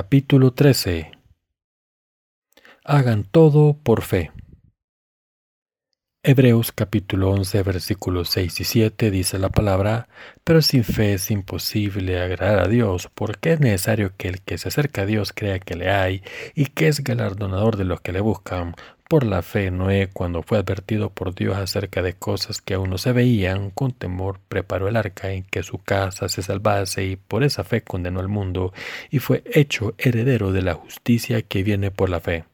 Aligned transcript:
Capítulo 0.00 0.52
13 0.52 1.10
Hagan 2.84 3.24
todo 3.24 3.80
por 3.82 4.02
fe. 4.02 4.30
Hebreos 6.30 6.72
capítulo 6.72 7.30
11 7.30 7.62
versículos 7.62 8.28
6 8.28 8.60
y 8.60 8.64
7 8.64 9.10
dice 9.10 9.38
la 9.38 9.48
palabra, 9.48 10.08
pero 10.44 10.60
sin 10.60 10.84
fe 10.84 11.14
es 11.14 11.30
imposible 11.30 12.20
agradar 12.20 12.58
a 12.58 12.68
Dios, 12.68 13.08
porque 13.14 13.54
es 13.54 13.60
necesario 13.60 14.12
que 14.14 14.28
el 14.28 14.42
que 14.42 14.58
se 14.58 14.68
acerca 14.68 15.00
a 15.00 15.06
Dios 15.06 15.32
crea 15.34 15.58
que 15.58 15.74
le 15.74 15.88
hay 15.88 16.22
y 16.54 16.66
que 16.66 16.88
es 16.88 17.02
galardonador 17.02 17.78
de 17.78 17.86
los 17.86 18.02
que 18.02 18.12
le 18.12 18.20
buscan. 18.20 18.74
Por 19.08 19.24
la 19.24 19.40
fe, 19.40 19.70
Noé, 19.70 20.10
cuando 20.12 20.42
fue 20.42 20.58
advertido 20.58 21.08
por 21.08 21.34
Dios 21.34 21.56
acerca 21.56 22.02
de 22.02 22.12
cosas 22.12 22.60
que 22.60 22.74
aún 22.74 22.90
no 22.90 22.98
se 22.98 23.12
veían, 23.12 23.70
con 23.70 23.92
temor 23.92 24.38
preparó 24.50 24.86
el 24.88 24.96
arca 24.96 25.32
en 25.32 25.44
que 25.44 25.62
su 25.62 25.78
casa 25.78 26.28
se 26.28 26.42
salvase 26.42 27.06
y 27.06 27.16
por 27.16 27.42
esa 27.42 27.64
fe 27.64 27.80
condenó 27.80 28.20
al 28.20 28.28
mundo 28.28 28.74
y 29.08 29.20
fue 29.20 29.44
hecho 29.46 29.94
heredero 29.96 30.52
de 30.52 30.60
la 30.60 30.74
justicia 30.74 31.40
que 31.40 31.62
viene 31.62 31.90
por 31.90 32.10
la 32.10 32.20
fe. 32.20 32.44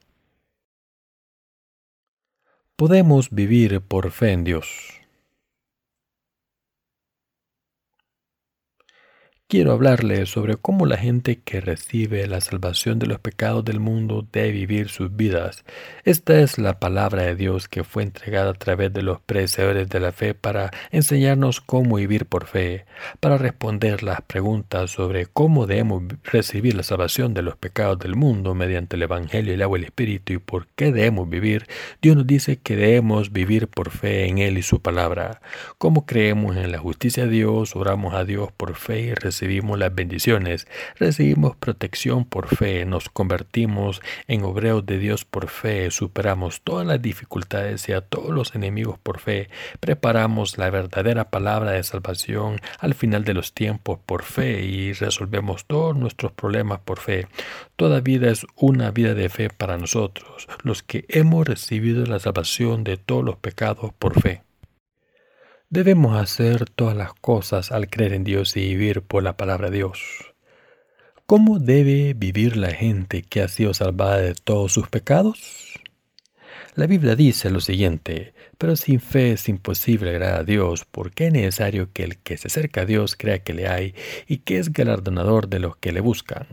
Podemos 2.76 3.30
vivir 3.30 3.82
por 3.82 4.10
fe 4.10 4.32
en 4.32 4.42
Dios. 4.42 5.00
Quiero 9.54 9.70
hablarles 9.70 10.30
sobre 10.30 10.56
cómo 10.56 10.84
la 10.84 10.96
gente 10.96 11.38
que 11.38 11.60
recibe 11.60 12.26
la 12.26 12.40
salvación 12.40 12.98
de 12.98 13.06
los 13.06 13.20
pecados 13.20 13.64
del 13.64 13.78
mundo 13.78 14.26
debe 14.32 14.50
vivir 14.50 14.88
sus 14.88 15.14
vidas. 15.14 15.64
Esta 16.02 16.40
es 16.40 16.58
la 16.58 16.80
palabra 16.80 17.22
de 17.22 17.36
Dios 17.36 17.68
que 17.68 17.84
fue 17.84 18.02
entregada 18.02 18.50
a 18.50 18.54
través 18.54 18.92
de 18.92 19.02
los 19.02 19.20
predecesores 19.20 19.88
de 19.88 20.00
la 20.00 20.10
fe 20.10 20.34
para 20.34 20.72
enseñarnos 20.90 21.60
cómo 21.60 21.94
vivir 21.94 22.26
por 22.26 22.46
fe, 22.46 22.84
para 23.20 23.38
responder 23.38 24.02
las 24.02 24.22
preguntas 24.22 24.90
sobre 24.90 25.26
cómo 25.26 25.68
debemos 25.68 26.02
recibir 26.24 26.74
la 26.74 26.82
salvación 26.82 27.32
de 27.32 27.42
los 27.42 27.56
pecados 27.56 28.00
del 28.00 28.16
mundo 28.16 28.56
mediante 28.56 28.96
el 28.96 29.02
Evangelio, 29.02 29.54
el 29.54 29.62
agua 29.62 29.78
y 29.78 29.82
el 29.82 29.86
Espíritu 29.86 30.32
y 30.32 30.38
por 30.38 30.66
qué 30.74 30.90
debemos 30.90 31.30
vivir. 31.30 31.68
Dios 32.02 32.16
nos 32.16 32.26
dice 32.26 32.56
que 32.56 32.74
debemos 32.74 33.32
vivir 33.32 33.68
por 33.68 33.90
fe 33.90 34.26
en 34.26 34.38
Él 34.38 34.58
y 34.58 34.62
su 34.62 34.82
palabra. 34.82 35.40
Cómo 35.78 36.06
creemos 36.06 36.56
en 36.56 36.72
la 36.72 36.78
justicia 36.78 37.26
de 37.26 37.30
Dios, 37.30 37.76
oramos 37.76 38.14
a 38.14 38.24
Dios 38.24 38.50
por 38.50 38.74
fe 38.74 39.00
y 39.02 39.14
recibimos 39.14 39.43
recibimos 39.44 39.78
las 39.78 39.94
bendiciones, 39.94 40.66
recibimos 40.96 41.54
protección 41.54 42.24
por 42.24 42.48
fe, 42.48 42.86
nos 42.86 43.10
convertimos 43.10 44.00
en 44.26 44.42
obreros 44.42 44.86
de 44.86 44.98
Dios 44.98 45.26
por 45.26 45.48
fe, 45.48 45.90
superamos 45.90 46.62
todas 46.62 46.86
las 46.86 47.02
dificultades 47.02 47.86
y 47.90 47.92
a 47.92 48.00
todos 48.00 48.30
los 48.30 48.54
enemigos 48.54 48.98
por 48.98 49.20
fe, 49.20 49.50
preparamos 49.80 50.56
la 50.56 50.70
verdadera 50.70 51.28
palabra 51.28 51.72
de 51.72 51.84
salvación 51.84 52.58
al 52.78 52.94
final 52.94 53.24
de 53.24 53.34
los 53.34 53.52
tiempos 53.52 53.98
por 54.06 54.22
fe 54.22 54.62
y 54.62 54.94
resolvemos 54.94 55.66
todos 55.66 55.94
nuestros 55.94 56.32
problemas 56.32 56.80
por 56.80 56.98
fe. 56.98 57.26
Toda 57.76 58.00
vida 58.00 58.30
es 58.30 58.46
una 58.56 58.92
vida 58.92 59.12
de 59.12 59.28
fe 59.28 59.50
para 59.50 59.76
nosotros, 59.76 60.48
los 60.62 60.82
que 60.82 61.04
hemos 61.08 61.46
recibido 61.46 62.06
la 62.06 62.18
salvación 62.18 62.82
de 62.82 62.96
todos 62.96 63.22
los 63.22 63.36
pecados 63.36 63.92
por 63.98 64.18
fe. 64.18 64.40
Debemos 65.74 66.16
hacer 66.16 66.70
todas 66.70 66.96
las 66.96 67.14
cosas 67.14 67.72
al 67.72 67.90
creer 67.90 68.12
en 68.12 68.22
Dios 68.22 68.56
y 68.56 68.60
vivir 68.60 69.02
por 69.02 69.24
la 69.24 69.36
palabra 69.36 69.70
de 69.70 69.78
Dios. 69.78 70.32
¿Cómo 71.26 71.58
debe 71.58 72.14
vivir 72.14 72.56
la 72.56 72.70
gente 72.70 73.22
que 73.22 73.42
ha 73.42 73.48
sido 73.48 73.74
salvada 73.74 74.18
de 74.18 74.34
todos 74.34 74.72
sus 74.72 74.88
pecados? 74.88 75.80
La 76.76 76.86
Biblia 76.86 77.16
dice 77.16 77.50
lo 77.50 77.58
siguiente, 77.58 78.34
pero 78.56 78.76
sin 78.76 79.00
fe 79.00 79.32
es 79.32 79.48
imposible 79.48 80.10
agradar 80.10 80.42
a 80.42 80.44
Dios, 80.44 80.86
porque 80.88 81.26
es 81.26 81.32
necesario 81.32 81.92
que 81.92 82.04
el 82.04 82.18
que 82.18 82.36
se 82.36 82.46
acerca 82.46 82.82
a 82.82 82.86
Dios 82.86 83.16
crea 83.16 83.40
que 83.40 83.52
le 83.52 83.66
hay 83.66 83.96
y 84.28 84.38
que 84.38 84.58
es 84.58 84.72
galardonador 84.72 85.48
de 85.48 85.58
los 85.58 85.76
que 85.76 85.90
le 85.90 85.98
buscan. 85.98 86.46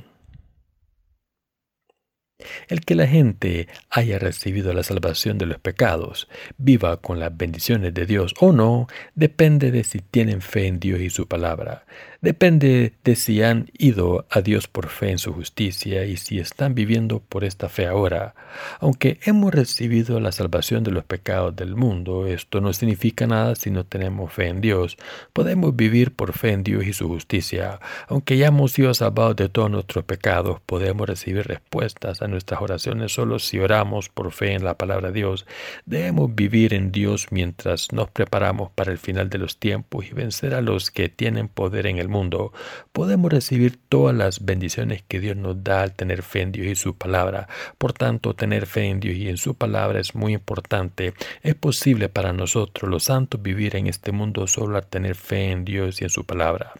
El 2.68 2.82
que 2.82 2.96
la 2.96 3.08
gente 3.08 3.68
haya 3.90 4.20
recibido 4.20 4.74
la 4.74 4.84
salvación 4.84 5.38
de 5.38 5.46
los 5.46 5.60
pecados, 5.60 6.28
viva 6.58 6.98
con 6.98 7.20
las 7.20 7.36
bendiciones 7.36 7.94
de 7.94 8.06
Dios 8.06 8.34
o 8.40 8.52
no, 8.52 8.88
depende 9.16 9.72
de 9.72 9.84
si 9.84 10.00
tienen 10.00 10.42
fe 10.42 10.68
en 10.68 10.80
Dios 10.80 11.02
y 11.02 11.10
su 11.10 11.28
palabra. 11.28 11.86
Depende 12.22 12.94
de 13.04 13.16
si 13.16 13.42
han 13.42 13.72
ido 13.76 14.28
a 14.30 14.42
Dios 14.42 14.68
por 14.68 14.90
fe 14.90 15.10
en 15.10 15.18
su 15.18 15.34
justicia 15.34 16.06
y 16.06 16.18
si 16.18 16.38
están 16.38 16.76
viviendo 16.76 17.20
por 17.20 17.44
esta 17.44 17.68
fe 17.68 17.88
ahora. 17.88 18.36
Aunque 18.80 19.20
hemos 19.24 19.52
recibido 19.52 20.20
la 20.20 20.32
salvación 20.32 20.84
de 20.84 20.92
los 20.92 21.04
pecados 21.04 21.56
del 21.56 21.76
mundo, 21.76 22.28
esto 22.28 22.62
no 22.62 22.74
significa 22.74 23.26
nada 23.26 23.56
si 23.56 23.72
no 23.72 23.88
tenemos 23.88 24.32
fe 24.32 24.50
en 24.50 24.62
Dios. 24.62 24.98
Podemos 25.34 25.76
vivir 25.76 26.12
por 26.12 26.34
fe 26.34 26.52
en 26.52 26.62
Dios 26.62 26.86
y 26.86 26.94
su 26.94 27.08
justicia. 27.08 27.80
Aunque 28.08 28.38
ya 28.38 28.48
hemos 28.48 28.74
sido 28.74 28.94
salvados 28.94 29.36
de 29.38 29.50
todos 29.50 29.72
nuestros 29.72 30.06
pecados, 30.06 30.60
podemos 30.64 31.10
recibir 31.10 31.48
respuestas 31.48 32.22
a 32.22 32.28
nuestras 32.28 32.62
oraciones 32.62 33.14
solo 33.14 33.40
si 33.40 33.58
oramos 33.58 34.10
por 34.10 34.32
fe 34.32 34.54
en 34.54 34.64
la 34.64 34.78
palabra 34.78 35.08
de 35.08 35.22
Dios. 35.22 35.48
Debemos 35.88 36.36
vivir 36.36 36.76
en 36.76 36.92
Dios 36.92 37.30
mientras 37.32 37.92
nos 37.92 38.12
preparamos 38.12 38.70
para 38.70 38.92
el 38.92 39.00
final 39.00 39.28
de 39.32 39.40
los 39.40 39.58
tiempos 39.58 40.06
y 40.06 40.14
vencer 40.14 40.54
a 40.54 40.62
los 40.62 40.92
que 40.92 41.10
tienen 41.10 41.48
poder 41.48 41.88
en 41.88 41.98
el 41.98 42.11
mundo, 42.12 42.54
podemos 42.92 43.32
recibir 43.32 43.80
todas 43.90 44.16
las 44.16 44.46
bendiciones 44.46 45.04
que 45.08 45.20
Dios 45.20 45.36
nos 45.36 45.64
da 45.64 45.82
al 45.82 45.94
tener 45.94 46.22
fe 46.22 46.42
en 46.42 46.52
Dios 46.52 46.68
y 46.68 46.76
su 46.76 46.96
palabra. 46.96 47.48
Por 47.80 47.94
tanto, 47.94 48.36
tener 48.36 48.68
fe 48.68 48.86
en 48.86 49.00
Dios 49.00 49.16
y 49.16 49.30
en 49.30 49.38
su 49.38 49.56
palabra 49.56 50.00
es 50.00 50.14
muy 50.14 50.34
importante. 50.34 51.16
Es 51.42 51.56
posible 51.56 52.10
para 52.10 52.34
nosotros, 52.34 52.90
los 52.90 53.06
santos, 53.06 53.42
vivir 53.42 53.76
en 53.76 53.88
este 53.88 54.12
mundo 54.12 54.46
solo 54.46 54.78
al 54.78 54.86
tener 54.86 55.16
fe 55.16 55.52
en 55.52 55.66
Dios 55.66 56.02
y 56.02 56.04
en 56.04 56.10
su 56.12 56.24
palabra. 56.26 56.74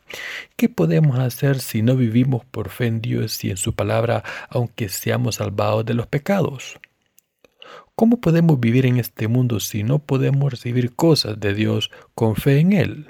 ¿Qué 0.56 0.70
podemos 0.70 1.18
hacer 1.18 1.60
si 1.60 1.82
no 1.82 1.96
vivimos 1.96 2.46
por 2.46 2.70
fe 2.70 2.86
en 2.86 3.02
Dios 3.02 3.44
y 3.44 3.50
en 3.50 3.58
su 3.58 3.74
palabra, 3.74 4.24
aunque 4.50 4.90
seamos 4.90 5.36
salvados 5.36 5.86
de 5.86 5.96
los 5.96 6.06
pecados? 6.08 6.80
¿Cómo 7.96 8.20
podemos 8.20 8.60
vivir 8.60 8.86
en 8.86 8.98
este 8.98 9.28
mundo 9.28 9.60
si 9.60 9.84
no 9.84 10.00
podemos 10.00 10.52
recibir 10.52 10.96
cosas 10.96 11.40
de 11.40 11.54
Dios 11.54 11.92
con 12.16 12.36
fe 12.36 12.60
en 12.60 12.74
Él? 12.74 13.08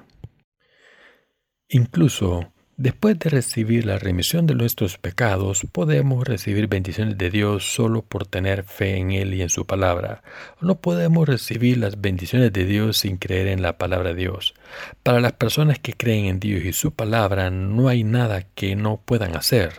Incluso 1.74 2.52
después 2.76 3.18
de 3.18 3.30
recibir 3.30 3.86
la 3.86 3.98
remisión 3.98 4.46
de 4.46 4.56
nuestros 4.56 4.98
pecados, 4.98 5.66
podemos 5.72 6.28
recibir 6.28 6.68
bendiciones 6.68 7.18
de 7.18 7.30
Dios 7.30 7.64
solo 7.74 8.02
por 8.02 8.28
tener 8.28 8.66
fe 8.66 8.98
en 8.98 9.12
Él 9.12 9.34
y 9.34 9.42
en 9.42 9.48
su 9.50 9.66
palabra. 9.66 10.22
No 10.60 10.82
podemos 10.82 11.30
recibir 11.30 11.78
las 11.78 12.02
bendiciones 12.02 12.52
de 12.52 12.66
Dios 12.66 12.98
sin 12.98 13.16
creer 13.16 13.48
en 13.48 13.62
la 13.62 13.78
palabra 13.78 14.10
de 14.10 14.16
Dios. 14.16 14.54
Para 15.02 15.22
las 15.22 15.32
personas 15.32 15.80
que 15.80 15.94
creen 15.94 16.26
en 16.26 16.42
Dios 16.42 16.66
y 16.66 16.74
su 16.74 16.92
palabra, 16.92 17.52
no 17.52 17.88
hay 17.88 18.04
nada 18.04 18.42
que 18.54 18.76
no 18.76 19.00
puedan 19.06 19.38
hacer. 19.38 19.72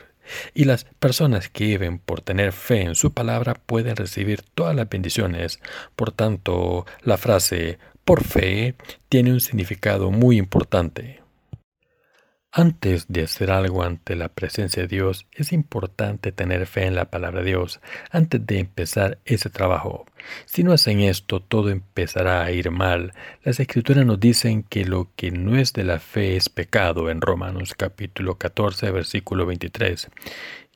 Y 0.54 0.64
las 0.64 0.84
personas 0.98 1.50
que 1.50 1.66
viven 1.66 1.98
por 1.98 2.22
tener 2.22 2.52
fe 2.52 2.80
en 2.80 2.94
su 2.94 3.12
palabra 3.12 3.52
pueden 3.52 3.96
recibir 3.96 4.40
todas 4.54 4.74
las 4.74 4.88
bendiciones. 4.88 5.60
Por 5.94 6.10
tanto, 6.10 6.86
la 7.02 7.18
frase 7.18 7.78
por 8.06 8.24
fe 8.24 8.76
tiene 9.10 9.30
un 9.30 9.40
significado 9.40 10.10
muy 10.10 10.38
importante. 10.38 11.21
Antes 12.54 13.06
de 13.08 13.22
hacer 13.22 13.50
algo 13.50 13.82
ante 13.82 14.14
la 14.14 14.28
presencia 14.28 14.82
de 14.82 14.88
Dios, 14.88 15.26
es 15.32 15.54
importante 15.54 16.32
tener 16.32 16.66
fe 16.66 16.84
en 16.84 16.94
la 16.94 17.06
palabra 17.06 17.40
de 17.40 17.46
Dios 17.46 17.80
antes 18.10 18.46
de 18.46 18.58
empezar 18.58 19.16
ese 19.24 19.48
trabajo. 19.48 20.04
Si 20.44 20.62
no 20.62 20.74
hacen 20.74 21.00
esto, 21.00 21.40
todo 21.40 21.70
empezará 21.70 22.44
a 22.44 22.52
ir 22.52 22.70
mal. 22.70 23.14
Las 23.42 23.58
escrituras 23.58 24.04
nos 24.04 24.20
dicen 24.20 24.64
que 24.64 24.84
lo 24.84 25.08
que 25.16 25.30
no 25.30 25.56
es 25.56 25.72
de 25.72 25.84
la 25.84 25.98
fe 25.98 26.36
es 26.36 26.50
pecado 26.50 27.08
en 27.08 27.22
Romanos 27.22 27.72
capítulo 27.74 28.36
14, 28.36 28.90
versículo 28.90 29.46
23. 29.46 30.10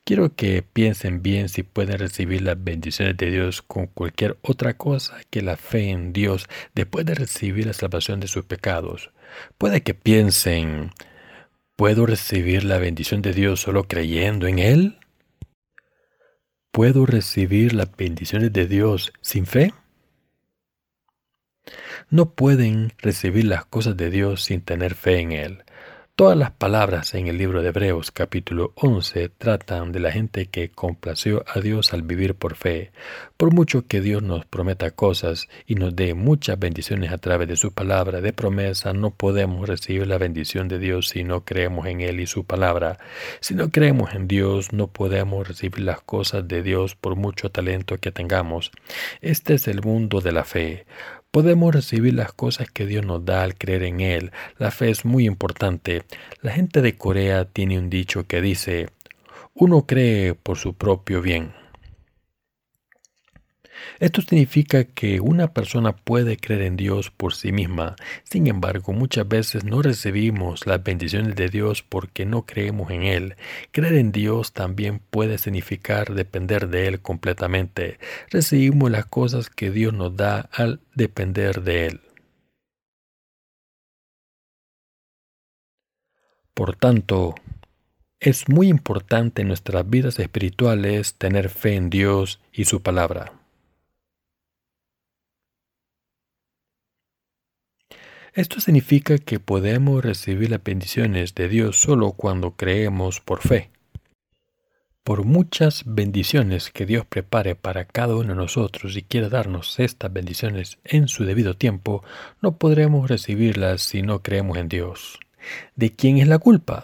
Quiero 0.03 0.33
que 0.33 0.63
piensen 0.63 1.21
bien 1.21 1.47
si 1.47 1.61
pueden 1.61 1.99
recibir 1.99 2.41
las 2.41 2.63
bendiciones 2.63 3.15
de 3.17 3.29
Dios 3.29 3.61
con 3.61 3.85
cualquier 3.85 4.35
otra 4.41 4.73
cosa 4.73 5.17
que 5.29 5.43
la 5.43 5.57
fe 5.57 5.91
en 5.91 6.11
Dios 6.11 6.49
después 6.73 7.05
de 7.05 7.13
recibir 7.13 7.67
la 7.67 7.73
salvación 7.73 8.19
de 8.19 8.27
sus 8.27 8.45
pecados. 8.45 9.11
Puede 9.59 9.83
que 9.83 9.93
piensen, 9.93 10.89
¿Puedo 11.77 12.07
recibir 12.07 12.63
la 12.63 12.79
bendición 12.79 13.21
de 13.21 13.33
Dios 13.33 13.61
solo 13.61 13.83
creyendo 13.83 14.47
en 14.47 14.57
Él? 14.57 14.97
¿Puedo 16.71 17.05
recibir 17.05 17.73
las 17.73 17.95
bendiciones 17.95 18.51
de 18.51 18.65
Dios 18.65 19.13
sin 19.21 19.45
fe? 19.45 19.75
No 22.09 22.33
pueden 22.33 22.93
recibir 22.97 23.45
las 23.45 23.63
cosas 23.65 23.95
de 23.95 24.09
Dios 24.09 24.43
sin 24.43 24.61
tener 24.61 24.95
fe 24.95 25.19
en 25.19 25.31
Él. 25.33 25.63
Todas 26.17 26.35
las 26.35 26.49
palabras 26.49 27.13
en 27.13 27.27
el 27.27 27.37
libro 27.37 27.61
de 27.61 27.69
Hebreos 27.69 28.09
capítulo 28.09 28.71
11 28.73 29.29
tratan 29.37 29.91
de 29.91 29.99
la 29.99 30.11
gente 30.11 30.47
que 30.47 30.71
complació 30.71 31.45
a 31.47 31.59
Dios 31.59 31.93
al 31.93 32.01
vivir 32.01 32.33
por 32.33 32.55
fe. 32.55 32.91
Por 33.37 33.53
mucho 33.53 33.85
que 33.85 34.01
Dios 34.01 34.23
nos 34.23 34.43
prometa 34.43 34.89
cosas 34.89 35.47
y 35.67 35.75
nos 35.75 35.95
dé 35.95 36.15
muchas 36.15 36.57
bendiciones 36.57 37.11
a 37.11 37.19
través 37.19 37.47
de 37.47 37.55
su 37.55 37.71
palabra 37.71 38.19
de 38.19 38.33
promesa, 38.33 38.93
no 38.93 39.11
podemos 39.11 39.69
recibir 39.69 40.07
la 40.07 40.17
bendición 40.17 40.67
de 40.67 40.79
Dios 40.79 41.09
si 41.09 41.23
no 41.23 41.45
creemos 41.45 41.85
en 41.85 42.01
Él 42.01 42.19
y 42.19 42.25
su 42.25 42.45
palabra. 42.45 42.97
Si 43.39 43.53
no 43.53 43.69
creemos 43.69 44.15
en 44.15 44.27
Dios, 44.27 44.73
no 44.73 44.87
podemos 44.87 45.47
recibir 45.47 45.81
las 45.81 46.01
cosas 46.01 46.47
de 46.47 46.63
Dios 46.63 46.95
por 46.95 47.15
mucho 47.15 47.51
talento 47.51 47.99
que 47.99 48.11
tengamos. 48.11 48.71
Este 49.21 49.53
es 49.53 49.67
el 49.67 49.83
mundo 49.83 50.19
de 50.19 50.31
la 50.31 50.45
fe. 50.45 50.87
Podemos 51.37 51.71
recibir 51.71 52.15
las 52.15 52.33
cosas 52.33 52.67
que 52.71 52.87
Dios 52.87 53.05
nos 53.05 53.23
da 53.23 53.43
al 53.43 53.53
creer 53.53 53.83
en 53.83 53.99
Él. 53.99 54.31
La 54.57 54.71
fe 54.71 54.89
es 54.89 55.05
muy 55.05 55.27
importante. 55.27 56.01
La 56.41 56.51
gente 56.51 56.81
de 56.81 56.97
Corea 56.97 57.45
tiene 57.45 57.77
un 57.77 57.91
dicho 57.91 58.25
que 58.25 58.41
dice, 58.41 58.89
uno 59.53 59.85
cree 59.85 60.33
por 60.33 60.57
su 60.57 60.73
propio 60.73 61.21
bien. 61.21 61.53
Esto 63.99 64.21
significa 64.21 64.83
que 64.83 65.19
una 65.19 65.53
persona 65.53 65.95
puede 65.95 66.37
creer 66.37 66.61
en 66.63 66.77
Dios 66.77 67.11
por 67.11 67.33
sí 67.33 67.51
misma. 67.51 67.95
Sin 68.23 68.47
embargo, 68.47 68.93
muchas 68.93 69.27
veces 69.27 69.63
no 69.63 69.81
recibimos 69.81 70.67
las 70.67 70.83
bendiciones 70.83 71.35
de 71.35 71.49
Dios 71.49 71.83
porque 71.83 72.25
no 72.25 72.45
creemos 72.45 72.91
en 72.91 73.03
Él. 73.03 73.35
Creer 73.71 73.95
en 73.95 74.11
Dios 74.11 74.53
también 74.53 74.99
puede 75.09 75.37
significar 75.37 76.13
depender 76.13 76.69
de 76.69 76.87
Él 76.87 77.01
completamente. 77.01 77.99
Recibimos 78.29 78.91
las 78.91 79.05
cosas 79.05 79.49
que 79.49 79.71
Dios 79.71 79.93
nos 79.93 80.15
da 80.15 80.49
al 80.51 80.79
depender 80.95 81.61
de 81.61 81.87
Él. 81.87 82.01
Por 86.53 86.75
tanto, 86.75 87.35
es 88.19 88.49
muy 88.49 88.67
importante 88.67 89.43
en 89.43 89.47
nuestras 89.47 89.87
vidas 89.87 90.17
espirituales 90.17 91.13
tener 91.13 91.49
fe 91.49 91.75
en 91.75 91.91
Dios 91.91 92.39
y 92.51 92.65
su 92.65 92.81
palabra. 92.81 93.31
Esto 98.37 98.59
significa 98.59 99.17
que 99.17 99.39
podemos 99.39 100.05
recibir 100.05 100.51
las 100.51 100.63
bendiciones 100.63 101.33
de 101.33 101.49
Dios 101.49 101.81
solo 101.81 102.11
cuando 102.11 102.51
creemos 102.51 103.19
por 103.19 103.41
fe. 103.41 103.71
Por 105.03 105.25
muchas 105.25 105.81
bendiciones 105.87 106.69
que 106.69 106.85
Dios 106.85 107.03
prepare 107.07 107.55
para 107.55 107.85
cada 107.85 108.15
uno 108.15 108.29
de 108.29 108.35
nosotros 108.35 108.95
y 108.95 109.01
quiera 109.01 109.29
darnos 109.29 109.79
estas 109.79 110.13
bendiciones 110.13 110.77
en 110.83 111.07
su 111.07 111.25
debido 111.25 111.55
tiempo, 111.55 112.03
no 112.39 112.57
podremos 112.57 113.09
recibirlas 113.09 113.81
si 113.81 114.03
no 114.03 114.21
creemos 114.21 114.59
en 114.59 114.69
Dios. 114.69 115.17
¿De 115.75 115.93
quién 115.93 116.19
es 116.19 116.27
la 116.27 116.37
culpa? 116.37 116.83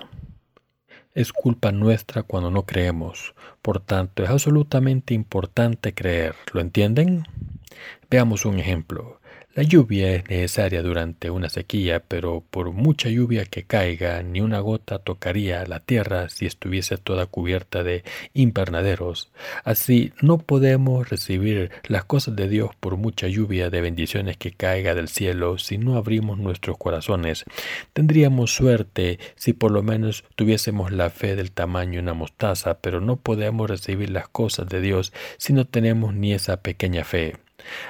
Es 1.13 1.31
culpa 1.31 1.71
nuestra 1.71 2.23
cuando 2.23 2.49
no 2.49 2.65
creemos. 2.65 3.35
Por 3.61 3.79
tanto, 3.79 4.23
es 4.23 4.31
absolutamente 4.31 5.13
importante 5.13 5.94
creer. 5.94 6.33
¿Lo 6.51 6.61
entienden? 6.61 7.27
Veamos 8.09 8.44
un 8.45 8.57
ejemplo. 8.57 9.19
La 9.55 9.61
lluvia 9.61 10.15
es 10.15 10.27
necesaria 10.31 10.81
durante 10.81 11.29
una 11.29 11.47
sequía, 11.47 12.00
pero 12.00 12.44
por 12.50 12.71
mucha 12.71 13.09
lluvia 13.09 13.45
que 13.45 13.65
caiga, 13.65 14.23
ni 14.23 14.41
una 14.41 14.59
gota 14.59 14.97
tocaría 14.97 15.63
la 15.67 15.79
tierra 15.79 16.27
si 16.29 16.47
estuviese 16.47 16.97
toda 16.97 17.27
cubierta 17.27 17.83
de 17.83 18.03
invernaderos. 18.33 19.31
Así 19.63 20.11
no 20.23 20.39
podemos 20.39 21.07
recibir 21.07 21.69
las 21.88 22.03
cosas 22.03 22.35
de 22.35 22.50
Dios 22.50 22.71
por 22.79 22.97
mucha 22.97 23.27
lluvia 23.27 23.69
de 23.69 23.81
bendiciones 23.81 24.38
que 24.38 24.53
caiga 24.53 24.95
del 24.95 25.07
cielo 25.07 25.59
si 25.59 25.77
no 25.77 25.97
abrimos 25.97 26.39
nuestros 26.39 26.79
corazones. 26.79 27.45
Tendríamos 27.94 28.56
suerte 28.56 29.19
si 29.35 29.53
por 29.53 29.69
lo 29.69 29.83
menos 29.83 30.23
tuviésemos 30.35 30.91
la 30.91 31.11
fe 31.11 31.35
del 31.35 31.51
tamaño 31.51 31.97
de 31.97 31.99
una 31.99 32.15
mostaza, 32.15 32.79
pero 32.79 33.01
no 33.01 33.17
podemos 33.17 33.69
recibir 33.69 34.09
las 34.09 34.27
cosas 34.27 34.67
de 34.67 34.81
Dios 34.81 35.13
si 35.38 35.53
no 35.53 35.65
tenemos 35.65 36.15
ni 36.15 36.33
esa 36.33 36.63
pequeña 36.63 37.03
fe. 37.03 37.43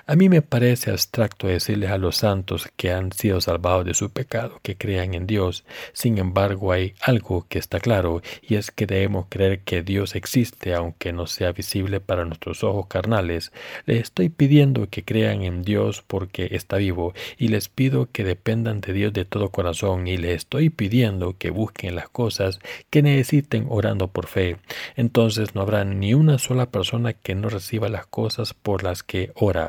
A 0.06 0.16
mí 0.16 0.30
me 0.30 0.42
parece 0.42 0.92
abstracto 0.92 1.48
decirles 1.48 1.92
a 1.92 1.98
los 1.98 2.18
santos 2.18 2.70
que 2.76 2.92
han 2.92 3.12
sido 3.12 3.42
salvados 3.42 3.86
de 3.86 3.94
su 3.94 4.10
pecado 4.12 4.60
que 4.62 4.76
crean 4.76 5.14
en 5.14 5.28
Dios. 5.28 5.64
Sin 5.94 6.18
embargo, 6.18 6.72
hay 6.72 6.94
algo 7.02 7.46
que 7.48 7.60
está 7.60 7.80
claro, 7.80 8.22
y 8.42 8.56
es 8.56 8.72
que 8.72 8.86
debemos 8.86 9.28
creer 9.30 9.60
que 9.62 9.84
Dios 9.84 10.16
existe, 10.16 10.74
aunque 10.74 11.14
no 11.14 11.28
sea 11.28 11.52
visible 11.52 12.00
para 12.00 12.26
nuestros 12.26 12.64
ojos 12.64 12.88
carnales. 12.88 13.52
Les 13.86 14.02
estoy 14.02 14.30
pidiendo 14.30 14.90
que 14.90 15.04
crean 15.04 15.44
en 15.44 15.64
Dios 15.64 16.04
porque 16.06 16.50
está 16.52 16.78
vivo, 16.78 17.14
y 17.38 17.48
les 17.48 17.70
pido 17.70 18.10
que 18.12 18.24
dependan 18.24 18.82
de 18.82 18.94
Dios 18.94 19.14
de 19.14 19.26
todo 19.26 19.50
corazón, 19.50 20.08
y 20.08 20.18
les 20.18 20.36
estoy 20.38 20.70
pidiendo 20.70 21.38
que 21.38 21.50
busquen 21.50 21.96
las 21.96 22.10
cosas 22.10 22.60
que 22.90 23.02
necesiten 23.02 23.68
orando 23.70 24.08
por 24.08 24.28
fe. 24.28 24.58
Entonces 24.96 25.56
no 25.56 25.62
habrá 25.62 25.86
ni 25.86 26.14
una 26.14 26.38
sola 26.38 26.68
persona 26.68 27.14
que 27.14 27.36
no 27.36 27.50
reciba 27.50 27.90
las 27.90 28.06
cosas 28.08 28.54
por 28.54 28.84
las 28.84 29.04
que 29.04 29.32
ora 29.36 29.63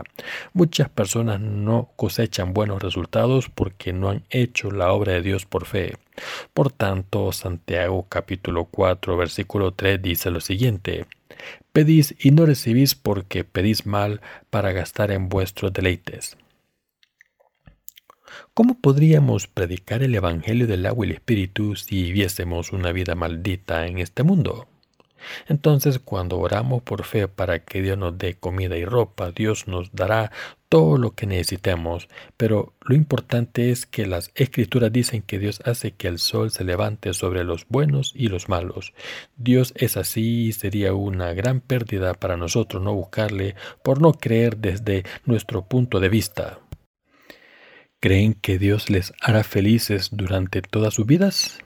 Muchas 0.53 0.89
personas 0.89 1.41
no 1.41 1.91
cosechan 1.97 2.55
buenos 2.55 2.83
resultados 2.83 3.49
porque 3.49 3.93
no 3.93 4.11
han 4.11 4.25
hecho 4.31 4.71
la 4.71 4.93
obra 4.93 5.13
de 5.13 5.23
Dios 5.23 5.47
por 5.47 5.67
fe. 5.67 5.97
Por 6.53 6.71
tanto, 6.71 7.33
Santiago 7.33 8.07
capítulo 8.09 8.67
4 8.67 9.17
versículo 9.17 9.73
3 9.73 10.01
dice 10.01 10.31
lo 10.31 10.41
siguiente. 10.41 11.07
Pedís 11.73 12.15
y 12.19 12.31
no 12.31 12.47
recibís 12.47 12.95
porque 12.95 13.45
pedís 13.45 13.87
mal 13.87 14.21
para 14.51 14.73
gastar 14.73 15.11
en 15.11 15.29
vuestros 15.29 15.73
deleites. 15.73 16.37
¿Cómo 18.53 18.79
podríamos 18.81 19.49
predicar 19.49 20.03
el 20.03 20.15
Evangelio 20.15 20.67
del 20.67 20.87
agua 20.87 21.07
y 21.07 21.11
el 21.11 21.17
Espíritu 21.17 21.75
si 21.77 22.05
viviésemos 22.05 22.73
una 22.73 22.93
vida 22.93 23.15
maldita 23.15 23.87
en 23.87 23.99
este 23.99 24.23
mundo? 24.23 24.69
Entonces, 25.49 25.99
cuando 25.99 26.39
oramos 26.39 26.83
por 26.83 27.05
fe 27.05 27.29
para 27.29 27.61
que 27.61 27.83
Dios 27.83 27.99
nos 27.99 28.17
dé 28.19 28.35
comida 28.35 28.77
y 28.77 28.85
ropa, 28.85 29.31
Dios 29.31 29.69
nos 29.69 29.93
dará 29.93 30.33
todo 30.69 30.99
lo 30.99 31.13
que 31.13 31.27
necesitemos. 31.27 32.09
Pero 32.37 32.75
lo 32.81 32.95
importante 32.95 33.71
es 33.71 33.87
que 33.87 34.07
las 34.07 34.31
escrituras 34.35 34.93
dicen 34.93 35.23
que 35.23 35.39
Dios 35.39 35.61
hace 35.65 35.93
que 35.93 36.09
el 36.09 36.19
sol 36.19 36.51
se 36.51 36.65
levante 36.65 37.15
sobre 37.15 37.45
los 37.45 37.67
buenos 37.69 38.13
y 38.15 38.29
los 38.29 38.49
malos. 38.49 38.93
Dios 39.37 39.73
es 39.77 39.97
así 39.97 40.47
y 40.47 40.53
sería 40.53 40.95
una 40.95 41.33
gran 41.33 41.61
pérdida 41.61 42.15
para 42.15 42.37
nosotros 42.37 42.83
no 42.83 42.95
buscarle 42.95 43.55
por 43.83 44.01
no 44.01 44.13
creer 44.15 44.57
desde 44.57 45.05
nuestro 45.25 45.67
punto 45.67 46.01
de 46.01 46.09
vista. 46.09 46.59
¿Creen 48.01 48.35
que 48.35 48.59
Dios 48.59 48.91
les 48.91 49.15
hará 49.21 49.45
felices 49.45 50.11
durante 50.13 50.61
todas 50.61 50.93
sus 50.93 51.07
vidas? 51.07 51.59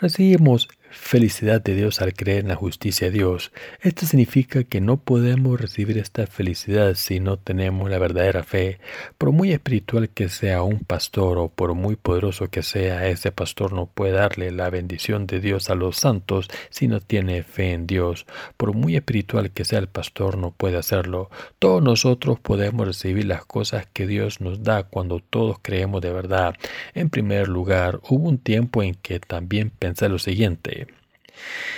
Recibimos 0.00 0.68
felicidad 0.98 1.62
de 1.62 1.74
Dios 1.74 2.02
al 2.02 2.12
creer 2.12 2.40
en 2.40 2.48
la 2.48 2.56
justicia 2.56 3.06
de 3.06 3.14
Dios. 3.14 3.52
Esto 3.80 4.04
significa 4.04 4.64
que 4.64 4.80
no 4.80 4.98
podemos 4.98 5.58
recibir 5.58 5.96
esta 5.96 6.26
felicidad 6.26 6.94
si 6.94 7.20
no 7.20 7.38
tenemos 7.38 7.88
la 7.88 7.98
verdadera 7.98 8.42
fe. 8.42 8.78
Por 9.16 9.32
muy 9.32 9.52
espiritual 9.52 10.10
que 10.10 10.28
sea 10.28 10.62
un 10.62 10.80
pastor 10.80 11.38
o 11.38 11.48
por 11.48 11.74
muy 11.74 11.96
poderoso 11.96 12.48
que 12.50 12.62
sea, 12.62 13.08
ese 13.08 13.32
pastor 13.32 13.72
no 13.72 13.86
puede 13.86 14.12
darle 14.12 14.50
la 14.50 14.68
bendición 14.68 15.26
de 15.26 15.40
Dios 15.40 15.70
a 15.70 15.74
los 15.74 15.96
santos 15.96 16.48
si 16.68 16.88
no 16.88 17.00
tiene 17.00 17.42
fe 17.42 17.72
en 17.72 17.86
Dios. 17.86 18.26
Por 18.56 18.74
muy 18.74 18.96
espiritual 18.96 19.50
que 19.50 19.64
sea 19.64 19.78
el 19.78 19.88
pastor, 19.88 20.36
no 20.36 20.50
puede 20.50 20.76
hacerlo. 20.76 21.30
Todos 21.58 21.82
nosotros 21.82 22.38
podemos 22.40 22.86
recibir 22.86 23.24
las 23.24 23.46
cosas 23.46 23.86
que 23.92 24.06
Dios 24.06 24.40
nos 24.40 24.62
da 24.62 24.82
cuando 24.82 25.20
todos 25.20 25.58
creemos 25.62 26.02
de 26.02 26.12
verdad. 26.12 26.54
En 26.94 27.08
primer 27.08 27.48
lugar, 27.48 28.00
hubo 28.08 28.28
un 28.28 28.38
tiempo 28.38 28.82
en 28.82 28.94
que 28.94 29.20
también 29.20 29.70
pensé 29.70 30.08
lo 30.08 30.18
siguiente. 30.18 30.87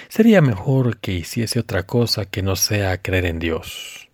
Sería 0.09 0.41
mejor 0.41 0.99
que 0.99 1.13
hiciese 1.13 1.61
otra 1.61 1.85
cosa 1.85 2.25
que 2.27 2.43
no 2.43 2.57
sea 2.57 3.01
creer 3.01 3.27
en 3.27 3.39
Dios. 3.39 4.09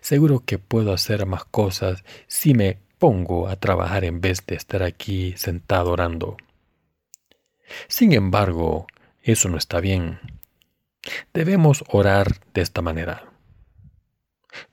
Seguro 0.00 0.44
que 0.44 0.58
puedo 0.58 0.92
hacer 0.92 1.26
más 1.26 1.44
cosas 1.44 2.04
si 2.26 2.54
me 2.54 2.78
pongo 2.98 3.48
a 3.48 3.56
trabajar 3.56 4.04
en 4.04 4.20
vez 4.20 4.44
de 4.46 4.56
estar 4.56 4.82
aquí 4.82 5.34
sentado 5.36 5.92
orando. 5.92 6.36
Sin 7.88 8.12
embargo, 8.12 8.86
eso 9.22 9.48
no 9.48 9.58
está 9.58 9.80
bien. 9.80 10.20
Debemos 11.32 11.84
orar 11.88 12.40
de 12.54 12.62
esta 12.62 12.82
manera. 12.82 13.32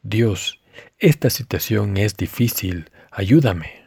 Dios, 0.01 0.61
esta 0.97 1.29
situación 1.29 1.97
es 1.97 2.15
difícil, 2.17 2.89
ayúdame. 3.11 3.82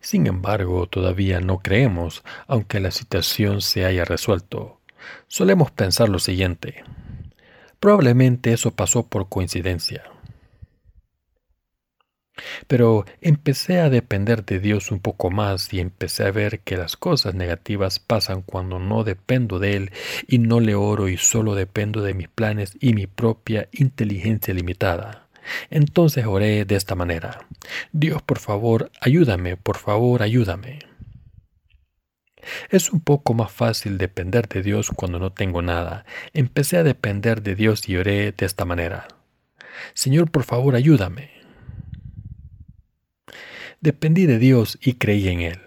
Sin 0.00 0.26
embargo, 0.26 0.86
todavía 0.86 1.40
no 1.40 1.58
creemos, 1.58 2.24
aunque 2.46 2.80
la 2.80 2.90
situación 2.90 3.60
se 3.60 3.84
haya 3.84 4.04
resuelto. 4.04 4.80
Solemos 5.26 5.70
pensar 5.70 6.08
lo 6.08 6.18
siguiente. 6.18 6.84
Probablemente 7.80 8.52
eso 8.52 8.72
pasó 8.72 9.06
por 9.06 9.28
coincidencia. 9.28 10.04
Pero 12.66 13.04
empecé 13.20 13.80
a 13.80 13.90
depender 13.90 14.44
de 14.44 14.60
Dios 14.60 14.90
un 14.90 15.00
poco 15.00 15.30
más 15.30 15.72
y 15.72 15.80
empecé 15.80 16.24
a 16.24 16.30
ver 16.30 16.60
que 16.60 16.76
las 16.76 16.96
cosas 16.96 17.34
negativas 17.34 17.98
pasan 17.98 18.42
cuando 18.42 18.78
no 18.78 19.04
dependo 19.04 19.58
de 19.58 19.76
Él 19.76 19.92
y 20.26 20.38
no 20.38 20.60
le 20.60 20.74
oro 20.74 21.08
y 21.08 21.16
solo 21.16 21.54
dependo 21.54 22.02
de 22.02 22.14
mis 22.14 22.28
planes 22.28 22.76
y 22.80 22.94
mi 22.94 23.06
propia 23.06 23.68
inteligencia 23.72 24.54
limitada. 24.54 25.27
Entonces 25.70 26.26
oré 26.26 26.64
de 26.64 26.76
esta 26.76 26.94
manera. 26.94 27.46
Dios, 27.92 28.22
por 28.22 28.38
favor, 28.38 28.90
ayúdame, 29.00 29.56
por 29.56 29.78
favor, 29.78 30.22
ayúdame. 30.22 30.80
Es 32.70 32.90
un 32.90 33.00
poco 33.00 33.34
más 33.34 33.52
fácil 33.52 33.98
depender 33.98 34.48
de 34.48 34.62
Dios 34.62 34.90
cuando 34.94 35.18
no 35.18 35.32
tengo 35.32 35.62
nada. 35.62 36.04
Empecé 36.32 36.78
a 36.78 36.84
depender 36.84 37.42
de 37.42 37.54
Dios 37.54 37.88
y 37.88 37.96
oré 37.96 38.32
de 38.32 38.46
esta 38.46 38.64
manera. 38.64 39.08
Señor, 39.94 40.30
por 40.30 40.44
favor, 40.44 40.74
ayúdame. 40.74 41.30
Dependí 43.80 44.26
de 44.26 44.38
Dios 44.38 44.78
y 44.80 44.94
creí 44.94 45.28
en 45.28 45.40
Él. 45.40 45.60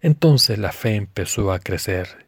Entonces 0.00 0.58
la 0.58 0.72
fe 0.72 0.96
empezó 0.96 1.52
a 1.52 1.60
crecer 1.60 2.26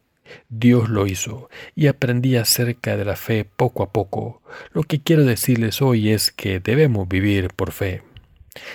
Dios 0.49 0.89
lo 0.89 1.07
hizo 1.07 1.49
y 1.75 1.87
aprendí 1.87 2.35
acerca 2.35 2.97
de 2.97 3.05
la 3.05 3.15
fe 3.15 3.45
poco 3.45 3.83
a 3.83 3.91
poco. 3.91 4.41
Lo 4.73 4.83
que 4.83 5.01
quiero 5.01 5.23
decirles 5.23 5.81
hoy 5.81 6.11
es 6.11 6.31
que 6.31 6.59
debemos 6.59 7.07
vivir 7.07 7.49
por 7.55 7.71
fe. 7.71 8.01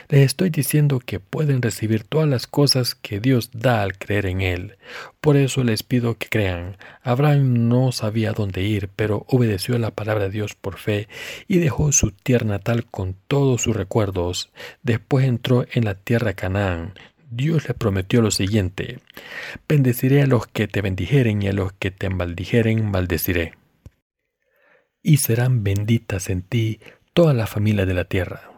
Les 0.09 0.27
estoy 0.27 0.51
diciendo 0.51 1.01
que 1.01 1.21
pueden 1.21 1.63
recibir 1.63 2.05
todas 2.05 2.29
las 2.29 2.47
cosas 2.47 2.95
que 2.95 3.21
Dios 3.21 3.51
da 3.53 3.83
al 3.83 3.97
creer 3.97 4.27
en 4.27 4.41
Él. 4.43 4.77
Por 5.21 5.37
eso 5.37 5.65
les 5.65 5.83
pido 5.83 6.19
que 6.19 6.29
crean. 6.29 6.77
Abraham 7.03 7.69
no 7.69 7.93
sabía 7.93 8.33
dónde 8.33 8.63
ir, 8.63 8.91
pero 8.95 9.25
obedeció 9.29 9.79
la 9.79 9.91
palabra 9.91 10.25
de 10.25 10.31
Dios 10.31 10.55
por 10.55 10.77
fe 10.77 11.09
y 11.49 11.59
dejó 11.59 11.93
su 11.93 12.11
tierra 12.11 12.47
natal 12.47 12.85
con 12.91 13.17
todos 13.27 13.63
sus 13.63 13.75
recuerdos. 13.75 14.51
Después 14.83 15.27
entró 15.27 15.65
en 15.73 15.85
la 15.85 15.95
tierra 15.95 16.35
Canaán. 16.35 16.95
Dios 17.33 17.69
le 17.69 17.75
prometió 17.75 18.23
lo 18.23 18.33
siguiente, 18.33 18.99
bendeciré 19.69 20.23
a 20.23 20.27
los 20.27 20.49
que 20.49 20.67
te 20.67 20.83
bendijeren 20.83 21.41
y 21.43 21.47
a 21.47 21.53
los 21.53 21.73
que 21.73 21.93
te 21.93 22.11
maldijeren 22.11 22.91
maldeciré. 22.91 23.55
Y 25.01 25.19
serán 25.19 25.63
benditas 25.63 26.29
en 26.29 26.43
ti 26.43 26.81
toda 27.13 27.33
la 27.33 27.47
familia 27.47 27.87
de 27.87 27.95
la 27.95 28.05
tierra. 28.05 28.51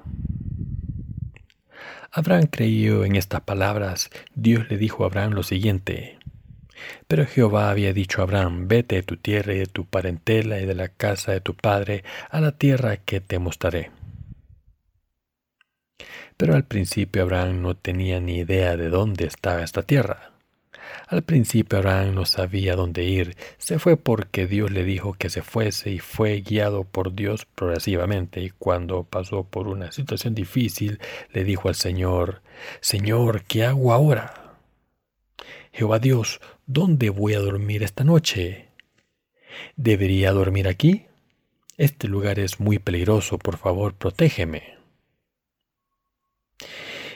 Abraham 2.11 2.47
creyó 2.51 3.05
en 3.05 3.15
estas 3.15 3.43
palabras. 3.43 4.11
Dios 4.35 4.71
le 4.71 4.79
dijo 4.79 5.05
a 5.05 5.09
Abraham 5.09 5.33
lo 5.33 5.43
siguiente. 5.43 6.19
Pero 7.07 7.27
Jehová 7.27 7.71
había 7.71 7.93
dicho 7.93 8.21
a 8.21 8.25
Abraham, 8.25 8.69
vete 8.69 8.97
de 8.97 9.03
tu 9.03 9.19
tierra 9.19 9.53
y 9.53 9.59
de 9.59 9.67
tu 9.67 9.85
parentela 9.85 10.61
y 10.61 10.65
de 10.65 10.75
la 10.75 10.89
casa 10.89 11.33
de 11.33 11.43
tu 11.43 11.55
padre 11.55 12.05
a 12.31 12.41
la 12.41 12.53
tierra 12.53 12.97
que 12.97 13.21
te 13.21 13.39
mostraré. 13.39 13.91
Pero 16.37 16.55
al 16.55 16.65
principio 16.65 17.23
Abraham 17.23 17.63
no 17.63 17.77
tenía 17.77 18.21
ni 18.21 18.39
idea 18.39 18.77
de 18.77 18.89
dónde 18.89 19.27
estaba 19.27 19.63
esta 19.63 19.83
tierra. 19.83 20.33
Al 21.07 21.23
principio 21.23 21.79
Abraham 21.79 22.15
no 22.15 22.27
sabía 22.27 22.77
dónde 22.77 23.05
ir, 23.05 23.37
se 23.59 23.79
fue 23.79 23.97
porque 23.97 24.47
Dios 24.47 24.71
le 24.71 24.85
dijo 24.85 25.15
que 25.15 25.31
se 25.31 25.43
fuese 25.43 25.91
y 25.91 25.99
fue 25.99 26.41
guiado 26.41 26.85
por 26.85 27.15
Dios 27.15 27.47
progresivamente 27.55 28.41
y 28.41 28.51
cuando 28.51 29.05
pasó 29.05 29.45
por 29.45 29.69
una 29.69 29.93
situación 29.93 30.35
difícil 30.35 31.01
le 31.33 31.45
dijo 31.45 31.69
al 31.69 31.75
Señor, 31.75 32.43
Señor, 32.81 33.43
¿qué 33.45 33.65
hago 33.65 33.93
ahora? 33.93 34.57
Jehová 35.73 35.99
Dios, 35.99 36.41
¿dónde 36.67 37.11
voy 37.11 37.35
a 37.35 37.41
dormir 37.41 37.83
esta 37.83 38.05
noche? 38.05 38.69
¿Debería 39.77 40.33
dormir 40.33 40.69
aquí? 40.69 41.07
Este 41.79 42.09
lugar 42.09 42.39
es 42.39 42.61
muy 42.61 42.79
peligroso, 42.79 43.39
por 43.39 43.57
favor, 43.57 43.95
protégeme 43.95 44.82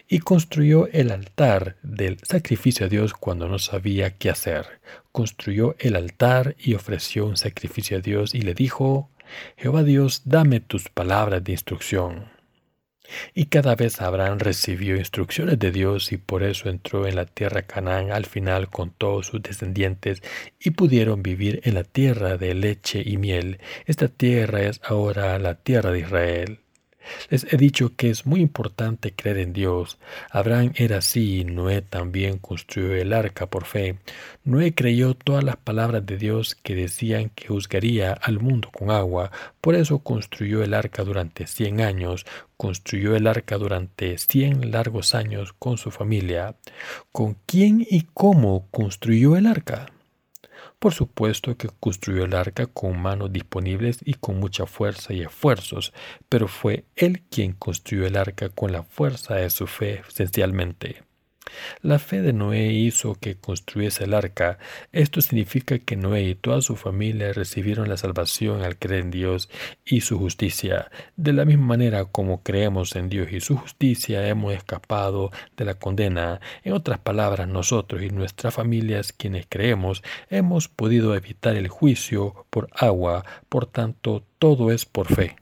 y 0.09 0.21
construyó 0.21 0.89
el 0.89 1.11
altar 1.11 1.77
del 1.83 2.19
sacrificio 2.23 2.87
a 2.87 2.89
Dios 2.89 3.13
cuando 3.13 3.49
no 3.49 3.59
sabía 3.59 4.17
qué 4.17 4.31
hacer. 4.31 4.81
Construyó 5.13 5.75
el 5.79 5.97
altar 5.97 6.55
y 6.59 6.75
ofreció 6.75 7.27
un 7.27 7.37
sacrificio 7.37 7.99
a 7.99 8.01
Dios 8.01 8.35
y 8.35 8.43
le 8.43 8.55
dijo, 8.55 9.11
Jehová 9.57 9.83
Dios, 9.83 10.23
dame 10.25 10.61
tus 10.61 10.89
palabras 10.89 11.43
de 11.43 11.53
instrucción. 11.53 12.37
Y 13.35 13.47
cada 13.47 13.77
vez 13.77 14.01
Abraham 14.01 14.39
recibió 14.39 14.97
instrucciones 14.97 15.59
de 15.59 15.71
Dios 15.71 16.11
y 16.11 16.17
por 16.17 16.43
eso 16.43 16.69
entró 16.69 17.07
en 17.07 17.17
la 17.17 17.25
tierra 17.25 17.63
Canaán 17.63 18.11
al 18.11 18.27
final 18.27 18.69
con 18.69 18.91
todos 18.91 19.29
sus 19.29 19.43
descendientes 19.43 20.23
y 20.59 20.71
pudieron 20.71 21.23
vivir 21.23 21.61
en 21.65 21.75
la 21.75 21.85
tierra 21.85 22.37
de 22.37 22.55
leche 22.55 23.03
y 23.05 23.17
miel. 23.17 23.61
Esta 23.87 24.09
tierra 24.09 24.63
es 24.63 24.81
ahora 24.85 25.39
la 25.39 25.55
tierra 25.55 25.93
de 25.93 26.01
Israel. 26.01 26.61
Les 27.31 27.53
he 27.53 27.57
dicho 27.57 27.95
que 27.97 28.11
es 28.11 28.27
muy 28.27 28.41
importante 28.41 29.13
creer 29.13 29.39
en 29.39 29.53
Dios. 29.53 29.99
Abraham 30.31 30.73
era 30.77 30.99
así 30.99 31.45
Noé 31.45 31.83
también 31.83 32.39
construyó 32.39 32.95
el 32.95 33.13
arca 33.13 33.47
por 33.47 33.65
fe. 33.65 33.99
Noé 34.45 34.75
creyó 34.75 35.15
todas 35.15 35.45
las 35.45 35.57
palabras 35.57 36.05
de 36.07 36.17
Dios 36.17 36.55
que 36.55 36.75
decían 36.75 37.31
que 37.35 37.49
juzgaría 37.49 38.13
al 38.13 38.41
mundo 38.41 38.71
con 38.73 38.91
agua. 38.91 39.31
Por 39.61 39.75
eso 39.75 39.99
construyó 40.01 40.63
el 40.63 40.75
arca 40.75 41.05
durante 41.05 41.47
cien 41.47 41.81
años. 41.81 42.27
Construyó 42.57 43.17
el 43.17 43.27
arca 43.27 43.59
durante 43.59 44.19
cien 44.19 44.71
largos 44.71 45.15
años 45.15 45.53
con 45.53 45.79
su 45.79 45.91
familia. 45.91 46.57
¿Con 47.13 47.37
quién 47.47 47.87
y 47.89 48.07
cómo 48.15 48.69
construyó 48.71 49.37
el 49.37 49.47
arca? 49.47 49.87
Por 50.79 50.93
supuesto 50.93 51.57
que 51.57 51.69
construyó 51.81 52.25
el 52.25 52.35
arca 52.35 52.67
con 52.67 53.01
manos 53.01 53.33
disponibles 53.33 53.99
y 54.05 54.15
con 54.15 54.39
mucha 54.39 54.67
fuerza 54.67 55.15
y 55.15 55.23
esfuerzos, 55.23 55.93
pero 56.29 56.49
fue 56.49 56.85
él 56.97 57.23
quien 57.31 57.53
construyó 57.55 58.07
el 58.07 58.17
arca 58.17 58.51
con 58.51 58.73
la 58.73 58.83
fuerza 58.83 59.37
de 59.37 59.49
su 59.51 59.67
fe 59.67 60.03
esencialmente. 60.07 61.03
La 61.83 61.99
fe 61.99 62.23
de 62.23 62.33
Noé 62.33 62.73
hizo 62.73 63.15
que 63.15 63.37
construyese 63.37 64.05
el 64.05 64.15
arca. 64.15 64.59
Esto 64.93 65.21
significa 65.21 65.79
que 65.79 65.97
Noé 65.97 66.23
y 66.23 66.35
toda 66.35 66.61
su 66.61 66.77
familia 66.77 67.33
recibieron 67.33 67.89
la 67.89 67.97
salvación 67.97 68.63
al 68.63 68.77
creer 68.79 69.05
en 69.05 69.11
Dios 69.11 69.49
y 69.85 70.01
su 70.01 70.19
justicia. 70.19 70.91
De 71.17 71.33
la 71.33 71.45
misma 71.45 71.67
manera 71.67 72.05
como 72.05 72.43
creemos 72.43 72.97
en 72.97 73.09
Dios 73.09 73.33
y 73.33 73.41
su 73.41 73.57
justicia, 73.57 74.27
hemos 74.29 74.55
escapado 74.55 75.31
de 75.57 75.65
la 75.65 75.75
condena. 75.75 76.41
En 76.65 76.73
otras 76.73 76.99
palabras, 76.99 77.49
nosotros 77.49 78.03
y 78.03 78.11
nuestras 78.11 78.55
familias, 78.55 79.13
quienes 79.13 79.47
creemos, 79.49 80.03
hemos 80.31 80.69
podido 80.69 81.15
evitar 81.15 81.57
el 81.57 81.69
juicio 81.69 82.47
por 82.51 82.69
agua. 82.75 83.25
Por 83.49 83.67
tanto, 83.67 84.25
todo 84.39 84.71
es 84.71 84.85
por 84.85 85.07
fe. 85.07 85.37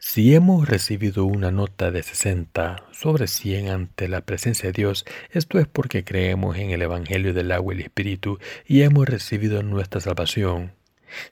Si 0.00 0.32
hemos 0.32 0.68
recibido 0.68 1.24
una 1.24 1.50
nota 1.50 1.90
de 1.90 2.04
60 2.04 2.84
sobre 2.92 3.26
100 3.26 3.68
ante 3.68 4.06
la 4.06 4.20
presencia 4.20 4.68
de 4.68 4.72
Dios, 4.72 5.04
esto 5.32 5.58
es 5.58 5.66
porque 5.66 6.04
creemos 6.04 6.56
en 6.56 6.70
el 6.70 6.82
Evangelio 6.82 7.34
del 7.34 7.50
agua 7.50 7.74
y 7.74 7.78
el 7.78 7.82
Espíritu 7.82 8.38
y 8.64 8.82
hemos 8.82 9.08
recibido 9.08 9.60
nuestra 9.64 10.00
salvación. 10.00 10.72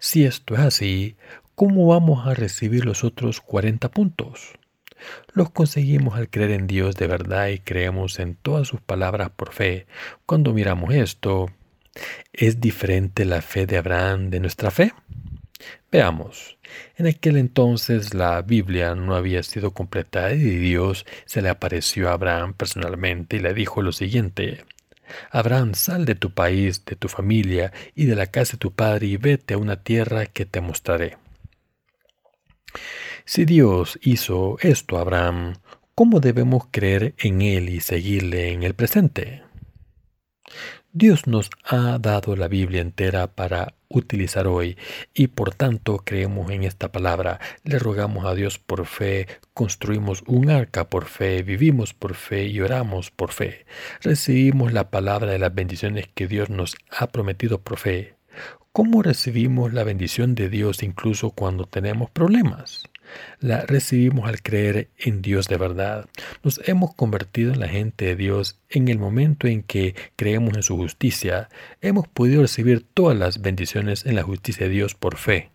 Si 0.01 0.25
esto 0.25 0.55
es 0.55 0.61
así, 0.61 1.15
¿cómo 1.55 1.87
vamos 1.87 2.27
a 2.27 2.35
recibir 2.35 2.85
los 2.85 3.05
otros 3.05 3.41
40 3.41 3.89
puntos? 3.93 4.59
Los 5.33 5.51
conseguimos 5.51 6.17
al 6.17 6.29
creer 6.29 6.51
en 6.51 6.67
Dios 6.67 6.97
de 6.97 7.07
verdad 7.07 7.47
y 7.49 7.61
creemos 7.61 8.19
en 8.19 8.35
todas 8.35 8.67
sus 8.67 8.81
palabras 8.81 9.31
por 9.31 9.53
fe. 9.53 9.87
Cuando 10.27 10.53
miramos 10.53 10.93
esto, 10.93 11.53
¿es 12.33 12.61
diferente 12.61 13.27
la 13.27 13.43
fe 13.43 13.65
de 13.67 13.77
Abraham 13.77 14.29
de 14.31 14.41
nuestra 14.41 14.73
fe? 14.73 14.93
Veamos, 15.91 16.59
en 16.97 17.07
aquel 17.07 17.37
entonces 17.37 18.13
la 18.13 18.43
Biblia 18.43 18.95
no 18.95 19.15
había 19.15 19.43
sido 19.43 19.73
completada 19.73 20.33
y 20.33 20.39
Dios 20.39 21.07
se 21.25 21.43
le 21.43 21.49
apareció 21.49 22.11
a 22.11 22.15
Abraham 22.15 22.55
personalmente 22.55 23.37
y 23.37 23.41
le 23.41 23.55
dijo 23.55 23.83
lo 23.83 23.93
siguiente. 23.93 24.65
Abraham, 25.31 25.75
sal 25.75 26.05
de 26.05 26.15
tu 26.15 26.31
país, 26.33 26.85
de 26.85 26.97
tu 26.97 27.09
familia 27.09 27.73
y 27.95 28.07
de 28.07 28.17
la 28.17 28.27
casa 28.27 28.53
de 28.53 28.59
tu 28.59 28.73
padre 28.73 29.07
y 29.07 29.17
vete 29.17 29.55
a 29.55 29.59
una 29.59 29.77
tierra 29.77 30.27
que 30.27 30.47
te 30.47 30.61
mostraré. 30.61 31.17
Si 33.25 33.45
Dios 33.45 33.99
hizo 34.03 34.57
esto 34.61 34.99
a 34.99 35.03
Abraham, 35.03 35.55
¿cómo 35.95 36.21
debemos 36.21 36.67
creer 36.71 37.15
en 37.19 37.43
Él 37.43 37.69
y 37.69 37.81
seguirle 37.81 38.53
en 38.53 38.63
el 38.63 38.75
presente? 38.75 39.43
Dios 40.99 41.26
nos 41.26 41.50
ha 41.62 41.99
dado 41.99 42.37
la 42.37 42.49
Biblia 42.49 42.81
entera 42.81 43.26
para 43.26 43.75
utilizar 43.91 44.47
hoy 44.47 44.79
y 45.12 45.26
por 45.26 45.55
tanto 45.55 45.99
creemos 45.99 46.50
en 46.50 46.65
esta 46.65 46.91
palabra, 46.91 47.38
le 47.65 47.79
rogamos 47.79 48.25
a 48.25 48.35
Dios 48.35 48.59
por 48.59 48.87
fe, 48.87 49.26
construimos 49.53 50.23
un 50.26 50.49
arca 50.49 50.88
por 50.88 51.05
fe, 51.05 51.43
vivimos 51.43 51.93
por 51.93 52.15
fe 52.15 52.47
y 52.47 52.62
oramos 52.62 53.11
por 53.11 53.33
fe. 53.33 53.67
Recibimos 54.00 54.73
la 54.73 54.88
palabra 54.88 55.33
de 55.33 55.38
las 55.38 55.55
bendiciones 55.55 56.09
que 56.15 56.29
Dios 56.29 56.49
nos 56.49 56.76
ha 56.88 57.09
prometido 57.09 57.61
por 57.61 57.76
fe. 57.76 58.15
¿Cómo 58.73 59.03
recibimos 59.03 59.75
la 59.75 59.85
bendición 59.85 60.35
de 60.35 60.49
Dios 60.49 60.83
incluso 60.83 61.29
cuando 61.29 61.67
tenemos 61.67 62.09
problemas? 62.09 62.85
La 63.41 63.63
recibimos 63.63 64.29
al 64.29 64.43
creer 64.43 64.91
en 64.99 65.23
Dios 65.23 65.49
de 65.49 65.57
verdad. 65.57 66.09
Nos 66.43 66.61
hemos 66.67 66.95
convertido 66.95 67.53
en 67.53 67.61
la 67.61 67.69
gente 67.69 68.07
de 68.07 68.17
Dios 68.17 68.61
en 68.69 68.89
el 68.89 68.99
momento 68.99 69.47
en 69.47 69.63
que 69.63 69.95
creemos 70.17 70.57
en 70.57 70.63
su 70.63 70.77
justicia. 70.77 71.49
Hemos 71.81 72.09
podido 72.09 72.43
recibir 72.43 72.85
todas 72.95 73.17
las 73.17 73.41
bendiciones 73.41 74.07
en 74.07 74.17
la 74.17 74.23
justicia 74.23 74.67
de 74.67 74.73
Dios 74.73 74.95
por 74.95 75.17
fe. 75.17 75.51